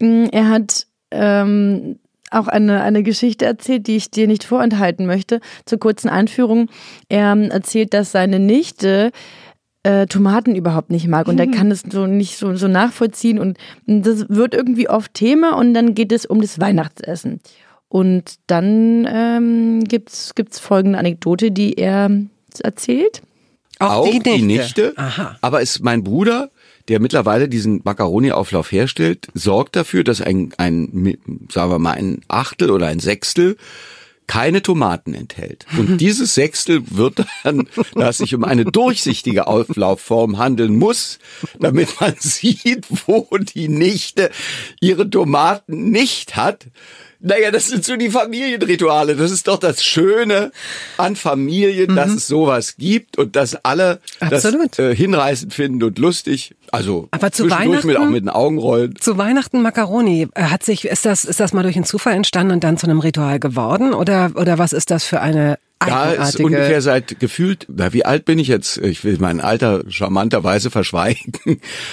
Mm, 0.00 0.26
Er 0.30 0.48
hat 0.48 0.86
ähm, 1.10 1.98
auch 2.30 2.46
eine, 2.46 2.82
eine 2.82 3.02
Geschichte 3.02 3.46
erzählt, 3.46 3.86
die 3.86 3.96
ich 3.96 4.10
dir 4.10 4.26
nicht 4.26 4.44
vorenthalten 4.44 5.06
möchte. 5.06 5.40
Zur 5.64 5.78
kurzen 5.78 6.08
Einführung. 6.10 6.68
Er 7.08 7.32
ähm, 7.32 7.50
erzählt, 7.50 7.94
dass 7.94 8.12
seine 8.12 8.38
Nichte 8.38 9.10
äh, 9.88 10.06
Tomaten 10.06 10.54
überhaupt 10.54 10.90
nicht 10.90 11.08
mag 11.08 11.28
und 11.28 11.40
er 11.40 11.46
kann 11.46 11.70
es 11.70 11.82
so 11.90 12.06
nicht 12.06 12.36
so, 12.36 12.54
so 12.56 12.68
nachvollziehen 12.68 13.38
und 13.38 13.56
das 13.86 14.28
wird 14.28 14.52
irgendwie 14.52 14.88
oft 14.88 15.14
Thema 15.14 15.56
und 15.56 15.72
dann 15.72 15.94
geht 15.94 16.12
es 16.12 16.26
um 16.26 16.42
das 16.42 16.60
Weihnachtsessen. 16.60 17.40
Und 17.88 18.34
dann 18.48 19.08
ähm, 19.10 19.84
gibt's 19.84 20.34
gibt's 20.34 20.58
folgende 20.58 20.98
Anekdote, 20.98 21.50
die 21.50 21.78
er 21.78 22.10
erzählt. 22.62 23.22
Auch 23.78 24.06
die 24.06 24.42
Nichte. 24.42 24.92
Aha. 24.96 25.38
Aber 25.40 25.62
ist 25.62 25.82
mein 25.82 26.04
Bruder, 26.04 26.50
der 26.88 27.00
mittlerweile 27.00 27.48
diesen 27.48 27.80
Macaroni-Auflauf 27.84 28.70
herstellt, 28.70 29.28
sorgt 29.32 29.74
dafür, 29.74 30.04
dass 30.04 30.20
ein, 30.20 30.52
ein, 30.58 31.16
sagen 31.50 31.70
wir 31.70 31.78
mal, 31.78 31.92
ein 31.92 32.20
Achtel 32.28 32.70
oder 32.70 32.88
ein 32.88 33.00
Sechstel 33.00 33.56
keine 34.28 34.62
Tomaten 34.62 35.14
enthält. 35.14 35.66
Und 35.76 35.96
dieses 36.00 36.34
Sechstel 36.36 36.82
wird 36.90 37.24
dann, 37.42 37.68
da 37.94 38.10
es 38.10 38.18
sich 38.18 38.36
um 38.36 38.44
eine 38.44 38.64
durchsichtige 38.64 39.48
Auflaufform 39.48 40.38
handeln 40.38 40.76
muss, 40.76 41.18
damit 41.58 42.00
man 42.00 42.14
sieht, 42.20 42.86
wo 43.06 43.26
die 43.38 43.68
Nichte 43.68 44.30
ihre 44.80 45.10
Tomaten 45.10 45.90
nicht 45.90 46.36
hat. 46.36 46.66
Naja, 47.20 47.50
das 47.50 47.66
sind 47.68 47.84
so 47.84 47.96
die 47.96 48.10
Familienrituale. 48.10 49.16
Das 49.16 49.32
ist 49.32 49.48
doch 49.48 49.58
das 49.58 49.82
Schöne 49.82 50.52
an 50.98 51.16
Familien, 51.16 51.96
dass 51.96 52.12
es 52.12 52.28
sowas 52.28 52.76
gibt 52.76 53.18
und 53.18 53.34
dass 53.34 53.56
alle 53.64 54.00
Absolut. 54.20 54.70
das 54.72 54.78
äh, 54.78 54.94
hinreißend 54.94 55.52
finden 55.52 55.82
und 55.82 55.98
lustig. 55.98 56.54
Also 56.70 57.08
Aber 57.10 57.32
zu 57.32 57.48
zwischendurch 57.48 57.84
mit, 57.84 57.96
auch 57.96 58.00
Weihnachten? 58.00 58.12
mit 58.12 58.22
den 58.22 58.28
Augenrollen. 58.28 58.96
Zu 59.00 59.18
Weihnachten 59.18 59.62
Macaroni, 59.62 60.28
äh, 60.34 60.42
hat 60.44 60.62
sich, 60.62 60.84
ist 60.84 61.06
das, 61.06 61.24
ist 61.24 61.40
das 61.40 61.52
mal 61.52 61.64
durch 61.64 61.74
einen 61.74 61.84
Zufall 61.84 62.14
entstanden 62.14 62.52
und 62.52 62.62
dann 62.62 62.78
zu 62.78 62.86
einem 62.86 63.00
Ritual 63.00 63.40
geworden? 63.40 63.94
Oder, 63.94 64.32
oder 64.36 64.58
was 64.58 64.72
ist 64.72 64.90
das 64.90 65.04
für 65.04 65.20
eine 65.20 65.58
Ja, 65.86 66.10
ist 66.10 66.40
ungefähr 66.40 66.82
seit 66.82 67.20
gefühlt, 67.20 67.66
na, 67.68 67.92
wie 67.92 68.04
alt 68.04 68.24
bin 68.24 68.40
ich 68.40 68.48
jetzt? 68.48 68.78
Ich 68.78 69.04
will 69.04 69.18
mein 69.20 69.40
Alter 69.40 69.84
charmanterweise 69.88 70.70
verschweigen. 70.70 71.32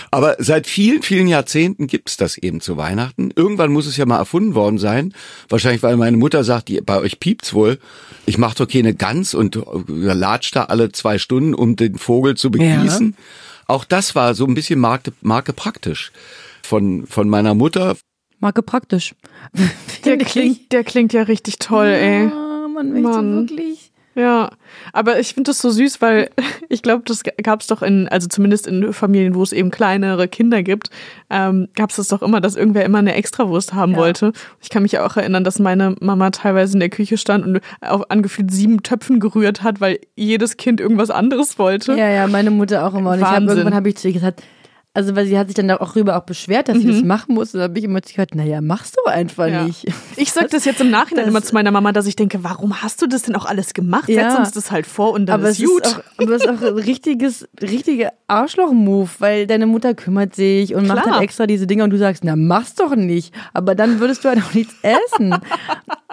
Aber 0.09 0.35
seit 0.39 0.65
vielen, 0.65 1.03
vielen 1.03 1.27
Jahrzehnten 1.27 1.85
gibt's 1.85 2.17
das 2.17 2.37
eben 2.37 2.61
zu 2.61 2.77
Weihnachten. 2.77 3.31
Irgendwann 3.35 3.71
muss 3.71 3.85
es 3.85 3.95
ja 3.97 4.07
mal 4.07 4.17
erfunden 4.17 4.55
worden 4.55 4.79
sein. 4.79 5.13
Wahrscheinlich, 5.49 5.83
weil 5.83 5.97
meine 5.97 6.17
Mutter 6.17 6.43
sagt, 6.43 6.69
die, 6.69 6.81
bei 6.81 6.97
euch 6.97 7.19
piept's 7.19 7.53
wohl. 7.53 7.77
Ich 8.25 8.39
mach 8.39 8.55
doch 8.55 8.67
keine 8.67 8.95
Gans 8.95 9.35
und 9.35 9.55
äh, 9.55 9.61
latscht 9.87 10.55
da 10.55 10.63
alle 10.63 10.91
zwei 10.91 11.19
Stunden, 11.19 11.53
um 11.53 11.75
den 11.75 11.99
Vogel 11.99 12.35
zu 12.35 12.49
begießen. 12.49 13.15
Auch 13.67 13.85
das 13.85 14.15
war 14.15 14.33
so 14.33 14.45
ein 14.45 14.55
bisschen 14.55 14.79
Marke, 14.79 15.13
Marke 15.21 15.53
praktisch 15.53 16.11
von, 16.63 17.05
von 17.05 17.29
meiner 17.29 17.53
Mutter. 17.53 17.95
Marke 18.39 18.63
praktisch. 18.63 19.13
Der 20.05 20.17
klingt, 20.17 20.71
der 20.71 20.83
klingt 20.83 21.13
ja 21.13 21.23
richtig 21.23 21.59
toll, 21.59 21.87
ey. 21.87 22.31
Man 22.75 22.89
möchte 22.91 23.07
Mann. 23.09 23.35
wirklich. 23.49 23.91
Ja, 24.17 24.49
aber 24.93 25.19
ich 25.19 25.33
finde 25.33 25.49
das 25.49 25.59
so 25.59 25.69
süß, 25.69 26.01
weil 26.01 26.29
ich 26.69 26.81
glaube, 26.81 27.03
das 27.05 27.23
gab 27.43 27.59
es 27.59 27.67
doch 27.67 27.81
in, 27.81 28.07
also 28.07 28.29
zumindest 28.29 28.65
in 28.65 28.93
Familien, 28.93 29.35
wo 29.35 29.43
es 29.43 29.51
eben 29.51 29.71
kleinere 29.71 30.29
Kinder 30.29 30.63
gibt, 30.63 30.89
ähm, 31.29 31.67
gab 31.75 31.89
es 31.89 31.97
das 31.97 32.07
doch 32.07 32.21
immer, 32.21 32.39
dass 32.39 32.55
irgendwer 32.55 32.85
immer 32.85 32.99
eine 32.99 33.13
Extrawurst 33.13 33.73
haben 33.73 33.91
Ja. 33.91 33.97
wollte. 33.97 34.31
Ich 34.61 34.69
kann 34.69 34.83
mich 34.83 34.99
auch 34.99 35.17
erinnern, 35.17 35.43
dass 35.43 35.59
meine 35.59 35.95
Mama 35.99 36.29
teilweise 36.29 36.75
in 36.75 36.79
der 36.79 36.89
Küche 36.89 37.17
stand 37.17 37.45
und 37.45 37.59
auf 37.81 38.09
angefühlt 38.09 38.51
sieben 38.51 38.83
Töpfen 38.83 39.19
gerührt 39.19 39.63
hat, 39.63 39.81
weil 39.81 39.99
jedes 40.15 40.55
Kind 40.55 40.79
irgendwas 40.79 41.09
anderes 41.09 41.59
wollte. 41.59 41.91
Ja, 41.95 42.09
ja, 42.09 42.27
meine 42.27 42.51
Mutter 42.51 42.85
auch 42.87 42.93
immer. 42.93 43.11
Und 43.11 43.17
ich 43.19 43.25
habe 43.25 43.35
Wahnsinn. 43.35 43.49
irgendwann 43.57 43.75
habe 43.75 43.89
ich 43.89 43.97
zu 43.97 44.07
ihr 44.07 44.13
gesagt, 44.13 44.43
also 44.95 45.15
weil 45.15 45.25
sie 45.27 45.37
hat 45.37 45.47
sich 45.47 45.55
dann 45.55 45.69
auch 45.71 45.93
darüber 45.93 46.17
auch 46.17 46.23
beschwert, 46.23 46.67
dass 46.69 46.77
sie 46.79 46.87
das 46.87 47.03
machen 47.03 47.35
muss. 47.35 47.53
Und 47.53 47.59
da 47.59 47.65
habe 47.65 47.77
ich 47.77 47.83
immer 47.85 48.01
gesagt, 48.01 48.33
naja, 48.33 48.61
mach's 48.61 48.93
doch 48.93 49.05
einfach 49.11 49.45
Mhm. 49.47 49.53
Ja. 49.53 49.63
nicht. 49.65 49.85
Ich 50.17 50.31
sag 50.31 50.49
das 50.49 50.65
jetzt 50.65 50.79
im 50.81 50.89
Nachhinein 50.89 51.25
Das- 51.25 51.31
immer 51.31 51.43
zu 51.43 51.53
meiner 51.53 51.71
Mama, 51.71 51.91
dass 51.91 52.07
ich 52.07 52.15
denke, 52.15 52.43
warum 52.43 52.81
hast 52.81 53.01
du 53.01 53.07
das 53.07 53.23
denn 53.23 53.35
auch 53.35 53.45
alles 53.45 53.73
gemacht? 53.73 54.09
Ja. 54.09 54.29
Setz 54.31 54.39
uns 54.39 54.51
das 54.53 54.71
halt 54.71 54.87
vor 54.87 55.11
und 55.11 55.27
dann 55.27 55.41
Aber 55.41 55.49
ist 55.49 55.59
es 55.59 55.65
gut. 55.69 55.85
ist 55.85 55.95
auch, 55.97 56.01
aber 56.23 56.31
es 56.35 56.43
ist 56.43 56.49
auch 56.49 56.61
ein 56.61 56.73
richtiges, 56.73 57.47
richtiger 57.61 58.13
Arschloch-Move, 58.27 59.09
weil 59.19 59.45
deine 59.47 59.65
Mutter 59.67 59.93
kümmert 59.93 60.33
sich 60.35 60.73
und 60.73 60.87
macht 60.87 61.03
Klar. 61.03 61.15
dann 61.15 61.23
extra 61.23 61.45
diese 61.47 61.67
Dinge 61.67 61.83
und 61.83 61.89
du 61.91 61.97
sagst, 61.97 62.23
na, 62.23 62.35
mach's 62.35 62.75
doch 62.75 62.95
nicht. 62.95 63.33
Aber 63.53 63.75
dann 63.75 63.99
würdest 63.99 64.23
du 64.23 64.29
halt 64.29 64.39
auch 64.41 64.53
nichts 64.53 64.73
essen. 64.81 65.35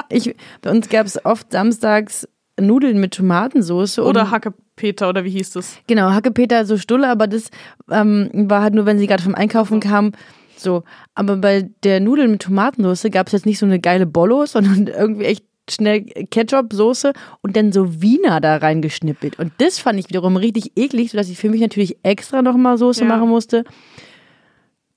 Ich, 0.09 0.35
bei 0.61 0.71
uns 0.71 0.89
gab 0.89 1.07
es 1.07 1.25
oft 1.25 1.53
samstags 1.53 2.27
Nudeln 2.61 2.99
mit 3.01 3.15
Tomatensauce. 3.15 3.99
Oder 3.99 4.31
Hackepeter 4.31 5.09
oder 5.09 5.25
wie 5.25 5.31
hieß 5.31 5.53
das? 5.53 5.79
Genau, 5.87 6.11
Hackepeter 6.11 6.65
so 6.67 6.77
Stulle, 6.77 7.09
aber 7.09 7.27
das 7.27 7.51
ähm, 7.91 8.31
war 8.33 8.63
halt 8.63 8.75
nur, 8.75 8.87
wenn 8.87 8.99
sie 8.99 9.07
gerade 9.07 9.23
vom 9.23 9.35
Einkaufen 9.35 9.81
kam. 9.81 10.13
So, 10.57 10.85
aber 11.15 11.37
bei 11.37 11.71
der 11.83 12.01
Nudeln 12.01 12.31
mit 12.31 12.43
Tomatensauce 12.43 13.11
gab 13.11 13.27
es 13.29 13.33
jetzt 13.33 13.47
nicht 13.47 13.59
so 13.59 13.67
eine 13.67 13.81
geile 13.81 14.07
Bollo, 14.07 14.47
sondern 14.47 14.87
irgendwie 14.87 15.25
echt 15.25 15.45
schnell 15.71 16.03
Ketchup-Soße 16.03 17.13
und 17.41 17.57
dann 17.57 17.73
so 17.73 18.03
Wiener 18.03 18.41
da 18.41 18.57
reingeschnippelt. 18.57 19.39
Und 19.39 19.53
das 19.59 19.79
fand 19.79 19.99
ich 19.99 20.09
wiederum 20.09 20.37
richtig 20.37 20.73
eklig, 20.77 21.11
sodass 21.13 21.29
ich 21.31 21.39
für 21.39 21.49
mich 21.49 21.61
natürlich 21.61 21.97
extra 22.03 22.43
nochmal 22.43 22.77
Soße 22.79 23.03
Ja. 23.03 23.09
machen 23.09 23.29
musste. 23.29 23.65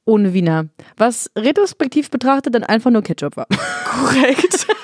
ohne 0.08 0.34
Wiener. 0.34 0.68
Was 0.98 1.32
retrospektiv 1.36 2.12
betrachtet 2.12 2.54
dann 2.54 2.64
einfach 2.64 2.92
nur 2.92 3.02
Ketchup 3.02 3.38
war. 3.38 3.48
Korrekt. 3.86 4.68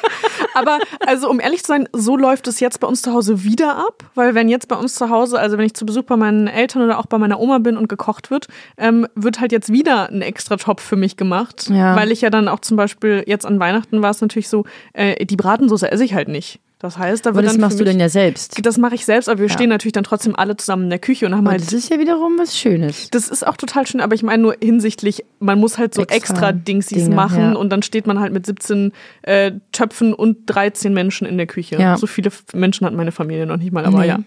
Aber 0.54 0.80
also 1.06 1.30
um 1.30 1.40
ehrlich 1.40 1.62
zu 1.64 1.68
sein, 1.68 1.88
so 1.94 2.18
läuft 2.18 2.48
es 2.48 2.60
jetzt 2.60 2.80
bei 2.80 2.88
uns 2.88 3.02
zu 3.02 3.14
Hause 3.14 3.44
wieder 3.44 3.78
ab, 3.78 4.04
weil 4.16 4.36
wenn 4.36 4.50
jetzt 4.50 4.68
bei 4.68 4.76
uns 4.76 4.96
zu 4.96 5.10
Hause, 5.10 5.40
also 5.40 5.58
wenn 5.58 5.66
ich 5.66 5.74
zu 5.74 5.86
Besuch 5.86 6.04
bei 6.04 6.18
meinen 6.18 6.48
Eltern 6.48 6.82
oder 6.84 7.00
auch 7.00 7.06
bei 7.06 7.18
meiner 7.18 7.40
Oma 7.40 7.60
bin 7.60 7.78
und 7.78 7.88
gekocht 7.90 8.32
wird, 8.32 8.48
ähm, 8.78 9.08
wird 9.16 9.40
halt 9.40 9.52
jetzt 9.52 9.72
wieder 9.72 10.10
ein 10.10 10.22
extra 10.22 10.58
Topf 10.58 10.82
für 10.84 10.96
mich 10.96 11.18
gemacht, 11.18 11.70
Ja. 11.70 11.96
weil 11.96 12.12
ich 12.12 12.22
ja 12.22 12.30
dann 12.30 12.48
auch 12.48 12.60
zum 12.60 12.78
Beispiel 12.78 13.24
jetzt 13.28 13.46
an 13.46 13.60
Weihnachten 13.60 14.02
war 14.02 14.12
es 14.12 14.22
natürlich 14.22 14.50
so, 14.50 14.66
äh, 14.94 15.26
die 15.26 15.36
Bratensauce 15.36 15.84
esse 15.84 16.04
ich 16.04 16.14
halt 16.14 16.28
nicht. 16.28 16.60
Das 16.82 16.98
heißt, 16.98 17.26
da 17.26 17.30
Aber 17.30 17.38
wird 17.38 17.46
das 17.46 17.54
dann 17.54 17.62
machst 17.62 17.78
für 17.78 17.84
du 17.84 17.90
mich, 17.90 17.94
denn 17.94 18.00
ja 18.02 18.10
selbst. 18.10 18.66
Das 18.66 18.78
mache 18.80 18.96
ich 18.96 19.06
selbst, 19.06 19.30
aber 19.30 19.40
wir 19.40 19.50
stehen 19.50 19.70
natürlich 19.70 19.94
dann 19.94 20.04
trotzdem 20.04 20.36
alle 20.36 20.58
zusammen 20.58 20.86
in 20.86 20.90
der 20.90 20.98
Küche 20.98 21.28
und 21.28 21.34
haben 21.34 21.46
Aber 21.46 21.52
halt 21.52 21.62
das 21.62 21.74
ist 21.74 21.90
ja 21.92 22.00
wiederum 22.00 22.40
was 22.40 22.58
Schönes. 22.58 23.10
das 23.12 23.28
ist 23.28 23.46
auch 23.46 23.56
total 23.56 23.86
schön, 23.86 24.02
aber 24.02 24.16
ich 24.16 24.24
meine 24.24 24.42
nur 24.42 24.56
hinsichtlich, 24.60 25.24
man 25.40 25.60
muss 25.60 25.78
halt 25.78 25.94
so 25.94 26.02
Extra 26.02 26.16
extra, 26.18 26.52
Dingsies 26.54 27.04
Dinge, 27.04 27.16
machen 27.16 27.40
ja. 27.40 27.54
und 27.54 27.70
dann 27.70 27.84
steht 27.84 28.08
man 28.08 28.20
halt 28.20 28.34
mit 28.34 28.48
17 28.48 28.94
äh, 29.22 29.52
Töpfen 29.72 30.14
und 30.16 30.38
13 30.48 30.92
Menschen 30.92 31.28
in 31.28 31.38
der 31.38 31.46
Küche. 31.46 31.78
Ja. 31.78 31.98
So 31.98 32.08
viele 32.08 32.32
Menschen 32.54 32.88
hat 32.88 32.94
meine 32.96 33.12
Familie 33.12 33.46
noch 33.46 33.58
nicht 33.58 33.72
mal, 33.72 33.86
aber 33.86 34.00
Nee. 34.00 34.08
ja, 34.08 34.20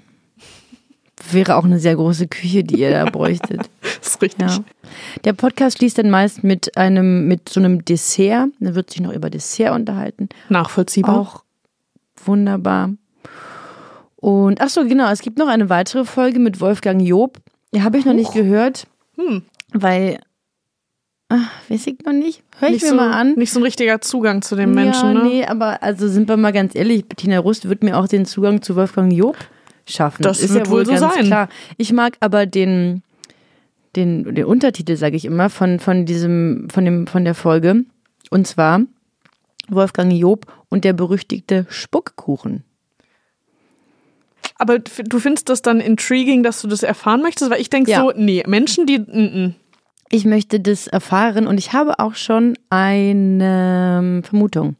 Wäre 1.31 1.55
auch 1.57 1.65
eine 1.65 1.79
sehr 1.79 1.95
große 1.95 2.27
Küche, 2.27 2.65
die 2.65 2.81
ihr 2.81 2.91
da 2.91 3.05
bräuchtet. 3.11 3.61
das 3.83 4.09
ist 4.15 4.23
richtig. 4.23 4.49
Ja. 4.51 4.65
Der 5.25 5.33
Podcast 5.33 5.79
schließt 5.79 5.97
dann 5.99 6.11
meist 6.11 6.43
mit 6.45 6.77
einem, 6.77 7.29
mit 7.29 7.49
so 7.49 7.61
einem 7.61 7.85
Dessert. 7.85 8.49
Da 8.59 8.75
wird 8.75 8.91
sich 8.91 9.01
noch 9.01 9.13
über 9.13 9.31
Dessert 9.31 9.75
unterhalten. 9.75 10.29
Nachvollziehbar. 10.49 11.19
Auch 11.19 11.44
wunderbar. 12.27 12.91
Und 14.17 14.61
ach 14.61 14.69
so, 14.71 14.85
genau, 14.87 15.11
es 15.11 15.21
gibt 15.21 15.39
noch 15.39 15.49
eine 15.49 15.69
weitere 15.69 16.05
Folge 16.05 16.39
mit 16.39 16.61
Wolfgang 16.61 17.03
Job. 17.03 17.39
Die 17.75 17.83
habe 17.83 17.99
ich 17.99 18.05
noch 18.05 18.15
nicht 18.15 18.33
gehört, 18.33 18.87
Hm. 19.17 19.43
weil 19.73 20.19
ach, 21.29 21.51
weiß 21.69 21.87
ich 21.89 21.99
noch 22.05 22.13
nicht. 22.13 22.43
Hör 22.59 22.69
ich 22.69 22.75
Nicht 22.75 22.83
mir 22.85 22.89
so, 22.91 22.97
mal 22.97 23.13
an. 23.13 23.35
nicht 23.35 23.53
so 23.53 23.61
ein 23.61 23.65
richtiger 23.65 24.01
Zugang 24.01 24.43
zu 24.43 24.57
den 24.57 24.73
Menschen, 24.73 25.15
ja, 25.15 25.23
ne? 25.23 25.25
nee, 25.25 25.45
aber 25.45 25.83
also 25.83 26.09
sind 26.09 26.29
wir 26.29 26.37
mal 26.37 26.53
ganz 26.53 26.75
ehrlich, 26.75 27.07
Bettina 27.07 27.39
Rust 27.39 27.69
wird 27.69 27.83
mir 27.83 27.99
auch 27.99 28.09
den 28.09 28.25
Zugang 28.27 28.63
zu 28.63 28.77
Wolfgang 28.77 29.13
Job 29.13 29.37
schaffen. 29.87 30.23
Das 30.23 30.41
ist 30.41 30.55
wird 30.55 30.67
ja 30.67 30.73
wohl 30.73 30.87
wohl 30.87 30.97
so 30.97 31.09
sein. 31.09 31.25
klar. 31.27 31.49
Ich 31.77 31.93
mag 31.93 32.17
aber 32.21 32.47
den 32.47 33.03
den, 33.97 34.35
den 34.35 34.45
Untertitel, 34.45 34.97
sage 34.97 35.17
ich 35.17 35.25
immer, 35.25 35.51
von, 35.51 35.79
von 35.79 36.05
diesem, 36.05 36.69
von 36.71 36.85
dem, 36.85 37.07
von 37.07 37.25
der 37.25 37.35
Folge. 37.35 37.85
Und 38.31 38.47
zwar 38.47 38.81
Wolfgang 39.69 40.13
Job 40.13 40.47
und 40.75 40.83
der 40.85 40.93
berüchtigte 40.93 41.67
Spuckkuchen. 41.71 42.65
Aber 44.59 44.81
du 44.81 45.19
findest 45.21 45.49
das 45.49 45.63
dann 45.63 45.81
intriguing, 45.81 46.43
dass 46.43 46.63
du 46.63 46.69
das 46.69 46.83
erfahren 46.83 47.23
möchtest? 47.23 47.49
Weil 47.51 47.61
ich 47.61 47.71
denke 47.71 47.93
Ja. 47.93 48.01
so, 48.01 48.13
nee, 48.17 48.43
Menschen, 48.47 48.87
die. 48.87 48.99
Mm, 48.99 49.55
Ich 50.11 50.25
möchte 50.25 50.59
das 50.61 50.87
erfahren 50.89 51.47
und 51.47 51.59
ich 51.59 51.73
habe 51.73 51.99
auch 52.01 52.15
schon 52.17 52.57
eine 52.71 53.99
ähm, 54.01 54.23
Vermutung. 54.25 54.77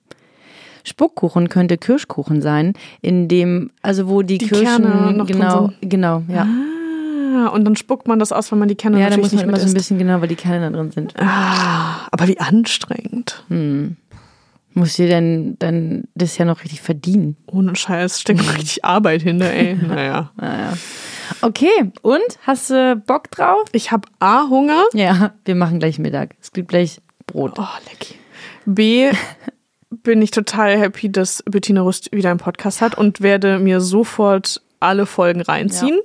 Spuckkuchen 0.85 1.49
könnte 1.49 1.79
Kirschkuchen 1.79 2.43
sein, 2.43 2.75
in 3.01 3.27
dem, 3.29 3.71
also 3.83 4.07
wo 4.09 4.23
die, 4.23 4.39
Die 4.39 4.49
Kirschen, 4.49 4.65
Kerne 4.67 5.13
noch 5.13 5.27
drin 5.27 5.39
genau, 5.39 5.69
sind. 5.81 5.91
genau, 5.91 6.23
ja. 6.29 6.47
ah, 7.47 7.49
und 7.49 7.65
dann 7.65 7.75
spuckt 7.77 8.07
man 8.07 8.19
das 8.19 8.33
aus, 8.33 8.51
wenn 8.53 8.59
man 8.59 8.69
die 8.69 8.75
Kerne 8.75 8.99
Ja, 9.01 9.05
da 9.05 9.17
natürlich 9.17 9.33
muss 9.33 9.33
man 9.33 9.47
nicht 9.47 9.49
immer 9.61 9.67
so 9.69 9.73
ein 9.73 9.75
bisschen 9.79 9.99
genau, 9.99 10.21
weil 10.21 10.29
die 10.29 10.35
Kerne 10.37 10.71
da 10.71 10.77
drin 10.77 10.91
sind. 10.91 11.15
Ah, 11.19 12.07
aber 12.11 12.29
wie 12.29 12.39
anstrengend. 12.39 13.45
Muss 14.77 14.95
dir 14.97 15.07
denn 15.09 15.57
dann 15.61 16.05
das 16.15 16.37
ja 16.37 16.45
noch 16.45 16.61
richtig 16.63 16.81
verdienen. 16.81 17.37
Ohne 17.47 17.77
Scheiß, 17.77 18.21
steckt 18.21 18.41
Mhm. 18.41 18.47
noch 18.47 18.55
richtig 18.57 18.85
Arbeit 18.85 19.23
hinter, 19.23 19.51
ey. 19.53 19.75
Naja. 19.89 20.33
Okay, 21.41 21.93
und 22.03 22.23
hast 22.43 22.71
du 22.71 22.97
Bock 22.97 23.31
drauf? 23.31 23.63
Ich 23.73 23.93
habe 23.93 24.09
A, 24.19 24.49
Hunger. 24.49 24.85
Ja, 24.93 25.35
wir 25.45 25.55
machen 25.55 25.79
gleich 25.79 25.99
Mittag. 25.99 26.35
Es 26.41 26.53
gibt 26.53 26.69
gleich 26.69 27.01
Brot. 27.27 27.53
Oh, 27.57 27.65
lecky. 27.89 28.15
B, 28.67 29.11
bin 29.91 30.21
ich 30.23 30.33
total 30.33 30.77
happy, 30.79 31.11
dass 31.11 31.43
Bettina 31.49 31.81
Rust 31.83 32.11
wieder 32.13 32.31
einen 32.31 32.41
Podcast 32.41 32.81
hat 32.81 32.99
und 32.99 33.21
werde 33.21 33.59
mir 33.61 33.81
sofort 33.81 34.61
alle 34.81 35.07
Folgen 35.07 35.41
reinziehen. 35.41 36.01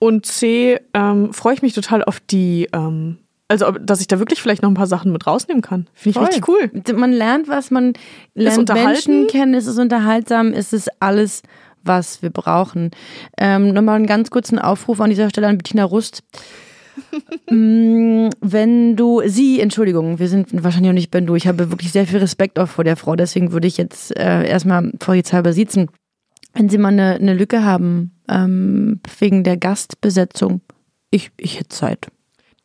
Und 0.00 0.26
C, 0.26 0.80
ähm, 0.92 1.32
freue 1.32 1.54
ich 1.54 1.62
mich 1.62 1.72
total 1.74 2.02
auf 2.02 2.18
die, 2.18 2.68
ähm, 2.72 3.18
also 3.52 3.70
dass 3.72 4.00
ich 4.00 4.08
da 4.08 4.18
wirklich 4.18 4.40
vielleicht 4.40 4.62
noch 4.62 4.70
ein 4.70 4.74
paar 4.74 4.86
Sachen 4.86 5.12
mit 5.12 5.26
rausnehmen 5.26 5.62
kann. 5.62 5.86
Finde 5.94 6.10
ich 6.10 6.14
Voll. 6.14 6.24
richtig 6.24 6.48
cool. 6.48 6.98
Man 6.98 7.12
lernt 7.12 7.48
was, 7.48 7.70
man 7.70 7.92
lernt. 8.34 8.68
Menschen 8.72 9.26
kennen, 9.26 9.54
es 9.54 9.66
ist 9.66 9.78
unterhaltsam, 9.78 10.52
es 10.52 10.72
ist 10.72 10.90
alles, 11.00 11.42
was 11.84 12.22
wir 12.22 12.30
brauchen. 12.30 12.90
Ähm, 13.38 13.72
Nochmal 13.72 13.96
einen 13.96 14.06
ganz 14.06 14.30
kurzen 14.30 14.58
Aufruf 14.58 15.00
an 15.00 15.10
dieser 15.10 15.28
Stelle 15.28 15.48
an 15.48 15.58
Bettina 15.58 15.84
Rust. 15.84 16.22
Mm, 17.50 18.28
Wenn 18.40 18.96
du 18.96 19.22
sie, 19.24 19.60
Entschuldigung, 19.60 20.18
wir 20.18 20.28
sind 20.28 20.62
wahrscheinlich 20.62 20.90
noch 20.90 20.94
nicht 20.94 21.10
Ben 21.10 21.26
du, 21.26 21.34
ich 21.34 21.46
habe 21.46 21.70
wirklich 21.70 21.90
sehr 21.90 22.06
viel 22.06 22.18
Respekt 22.18 22.58
auch 22.58 22.68
vor 22.68 22.84
der 22.84 22.96
Frau, 22.96 23.16
deswegen 23.16 23.52
würde 23.52 23.66
ich 23.66 23.78
jetzt 23.78 24.14
äh, 24.16 24.46
erstmal 24.46 24.92
vorsichtshalber 25.00 25.52
siezen. 25.54 25.88
Wenn 26.52 26.68
Sie 26.68 26.78
mal 26.78 26.88
eine, 26.88 27.14
eine 27.14 27.34
Lücke 27.34 27.64
haben, 27.64 28.12
ähm, 28.28 29.00
wegen 29.18 29.42
der 29.42 29.56
Gastbesetzung, 29.56 30.60
ich, 31.10 31.30
ich 31.38 31.58
hätte 31.58 31.68
Zeit. 31.70 32.08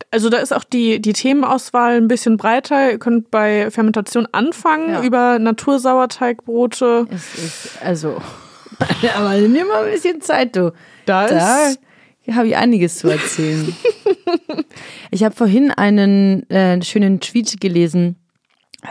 Also 0.09 0.29
da 0.29 0.37
ist 0.37 0.53
auch 0.53 0.63
die, 0.63 1.01
die 1.01 1.13
Themenauswahl 1.13 1.97
ein 1.97 2.07
bisschen 2.07 2.37
breiter. 2.37 2.91
Ihr 2.91 2.97
könnt 2.97 3.29
bei 3.29 3.69
Fermentation 3.71 4.25
anfangen, 4.31 4.89
Ja. 4.91 5.03
über 5.03 5.37
Natursauerteigbrote. 5.39 7.07
Es 7.09 7.35
ist, 7.35 7.81
also, 7.83 8.21
aber 9.17 9.33
nimm 9.35 9.67
mal 9.67 9.85
ein 9.85 9.91
bisschen 9.91 10.21
Zeit, 10.21 10.55
du. 10.55 10.71
Da 11.05 11.27
Da 11.27 11.71
habe 12.35 12.47
ich 12.47 12.55
einiges 12.57 12.97
zu 12.99 13.09
erzählen. 13.09 13.75
ich 15.11 15.23
habe 15.23 15.35
vorhin 15.35 15.71
einen 15.71 16.49
äh, 16.49 16.81
schönen 16.83 17.19
Tweet 17.19 17.59
gelesen, 17.61 18.15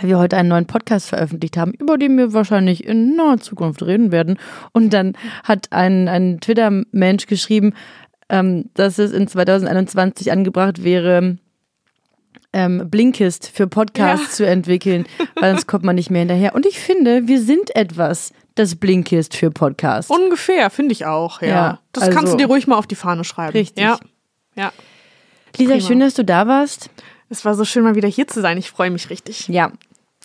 weil 0.01 0.09
wir 0.11 0.19
heute 0.19 0.37
einen 0.37 0.49
neuen 0.49 0.67
Podcast 0.67 1.09
veröffentlicht 1.09 1.57
haben, 1.57 1.73
über 1.73 1.99
den 1.99 2.17
wir 2.17 2.33
wahrscheinlich 2.33 2.85
in 2.85 3.15
naher 3.17 3.39
Zukunft 3.39 3.83
reden 3.83 4.11
werden. 4.13 4.39
Und 4.73 4.93
dann 4.93 5.15
hat 5.45 5.69
ein, 5.71 6.09
ein 6.09 6.41
Twitter-Mensch 6.41 7.27
geschrieben, 7.27 7.75
ähm, 8.29 8.71
dass 8.75 8.99
es 8.99 9.13
in 9.13 9.29
2021 9.29 10.33
angebracht 10.33 10.83
wäre, 10.85 11.39
ähm, 12.53 12.89
Blinkist 12.91 13.51
für 13.53 13.67
Podcasts 13.67 14.27
Ja. 14.27 14.33
zu 14.33 14.47
entwickeln, 14.47 15.05
weil 15.41 15.53
sonst 15.53 15.67
kommt 15.67 15.85
man 15.85 15.97
nicht 15.97 16.11
mehr 16.11 16.21
hinterher. 16.21 16.55
Und 16.55 16.65
ich 16.67 16.79
finde, 16.79 17.29
wir 17.29 17.41
sind 17.41 17.75
etwas, 17.77 18.33
das 18.55 18.77
Blinkist 18.77 19.37
für 19.37 19.51
Podcasts. 19.51 20.11
ungefähr, 20.11 20.71
finde 20.71 20.93
ich 20.93 21.05
auch, 21.07 21.43
ja. 21.43 21.49
Ja, 21.49 21.79
das 21.93 22.05
also- 22.05 22.17
kannst 22.17 22.33
du 22.33 22.37
dir 22.39 22.47
ruhig 22.47 22.67
mal 22.67 22.77
auf 22.77 22.87
die 22.87 22.95
Fahne 22.95 23.25
schreiben. 23.25 23.53
Richtig. 23.53 23.83
Ja. 23.85 23.99
ja. 24.55 24.73
Lisa, 25.59 25.75
prima. 25.75 25.87
schön, 25.87 26.01
dass 26.01 26.15
du 26.15 26.25
da 26.25 26.47
warst. 26.47 26.91
Es 27.29 27.45
war 27.45 27.55
so 27.55 27.65
schön, 27.65 27.83
mal 27.83 27.95
wieder 27.97 28.09
hier 28.09 28.27
zu 28.29 28.41
sein. 28.41 28.57
Ich 28.59 28.71
freue 28.71 28.91
mich 28.91 29.11
richtig. 29.11 29.49
Ja. 29.49 29.73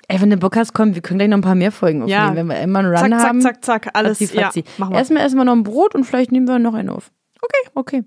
Ey, 0.07 0.19
wenn 0.21 0.29
du 0.29 0.37
Bock 0.37 0.55
hast, 0.57 0.73
komm, 0.73 0.93
wir 0.93 1.01
können 1.01 1.19
gleich 1.19 1.29
noch 1.29 1.37
ein 1.37 1.41
paar 1.41 1.55
mehr 1.55 1.71
Folgen 1.71 2.03
aufnehmen. 2.03 2.21
Ja. 2.27 2.35
Wenn 2.35 2.47
wir 2.47 2.59
immer 2.59 2.79
einen 2.79 2.89
Run 2.89 2.97
Zack, 2.97 3.09
zack, 3.19 3.27
haben. 3.27 3.41
zack, 3.41 3.65
zack, 3.65 3.89
alles. 3.93 4.17
Fatzi, 4.19 4.35
fatzi. 4.35 4.59
Ja, 4.59 4.65
machen 4.77 4.93
wir. 4.93 4.97
Erstmal 4.99 5.23
erstmal 5.23 5.45
noch 5.45 5.53
ein 5.53 5.63
Brot 5.63 5.95
und 5.95 6.03
vielleicht 6.03 6.31
nehmen 6.31 6.47
wir 6.47 6.59
noch 6.59 6.73
einen 6.73 6.89
auf. 6.89 7.11
Okay. 7.41 7.69
Okay. 7.73 8.03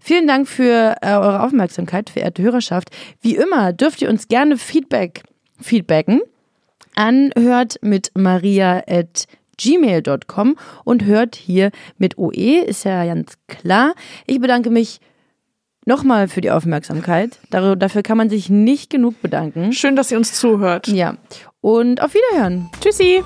Vielen 0.00 0.26
Dank 0.26 0.48
für 0.48 0.96
äh, 1.02 1.10
eure 1.12 1.42
Aufmerksamkeit, 1.42 2.08
verehrte 2.10 2.42
Hörerschaft. 2.42 2.88
Wie 3.20 3.36
immer 3.36 3.72
dürft 3.74 4.00
ihr 4.00 4.08
uns 4.08 4.28
gerne 4.28 4.56
Feedback 4.56 5.22
feedbacken. 5.60 6.20
Anhört 6.94 7.76
mit 7.82 8.10
maria 8.16 8.82
at 8.88 9.26
gmail.com 9.58 10.56
und 10.84 11.04
hört 11.04 11.36
hier 11.36 11.70
mit 11.98 12.16
OE, 12.16 12.60
ist 12.64 12.84
ja 12.84 13.04
ganz 13.04 13.34
klar. 13.48 13.94
Ich 14.26 14.40
bedanke 14.40 14.70
mich 14.70 15.00
nochmal 15.84 16.28
für 16.28 16.40
die 16.40 16.50
Aufmerksamkeit. 16.50 17.38
Dar- 17.50 17.76
Dafür 17.76 18.02
kann 18.02 18.16
man 18.18 18.30
sich 18.30 18.48
nicht 18.48 18.88
genug 18.90 19.20
bedanken. 19.20 19.72
Schön, 19.72 19.96
dass 19.96 20.10
ihr 20.10 20.16
uns 20.18 20.32
zuhört. 20.34 20.88
Ja. 20.88 21.16
Und 21.60 22.00
auf 22.02 22.14
Wiederhören. 22.14 22.70
Tschüssi. 22.80 23.22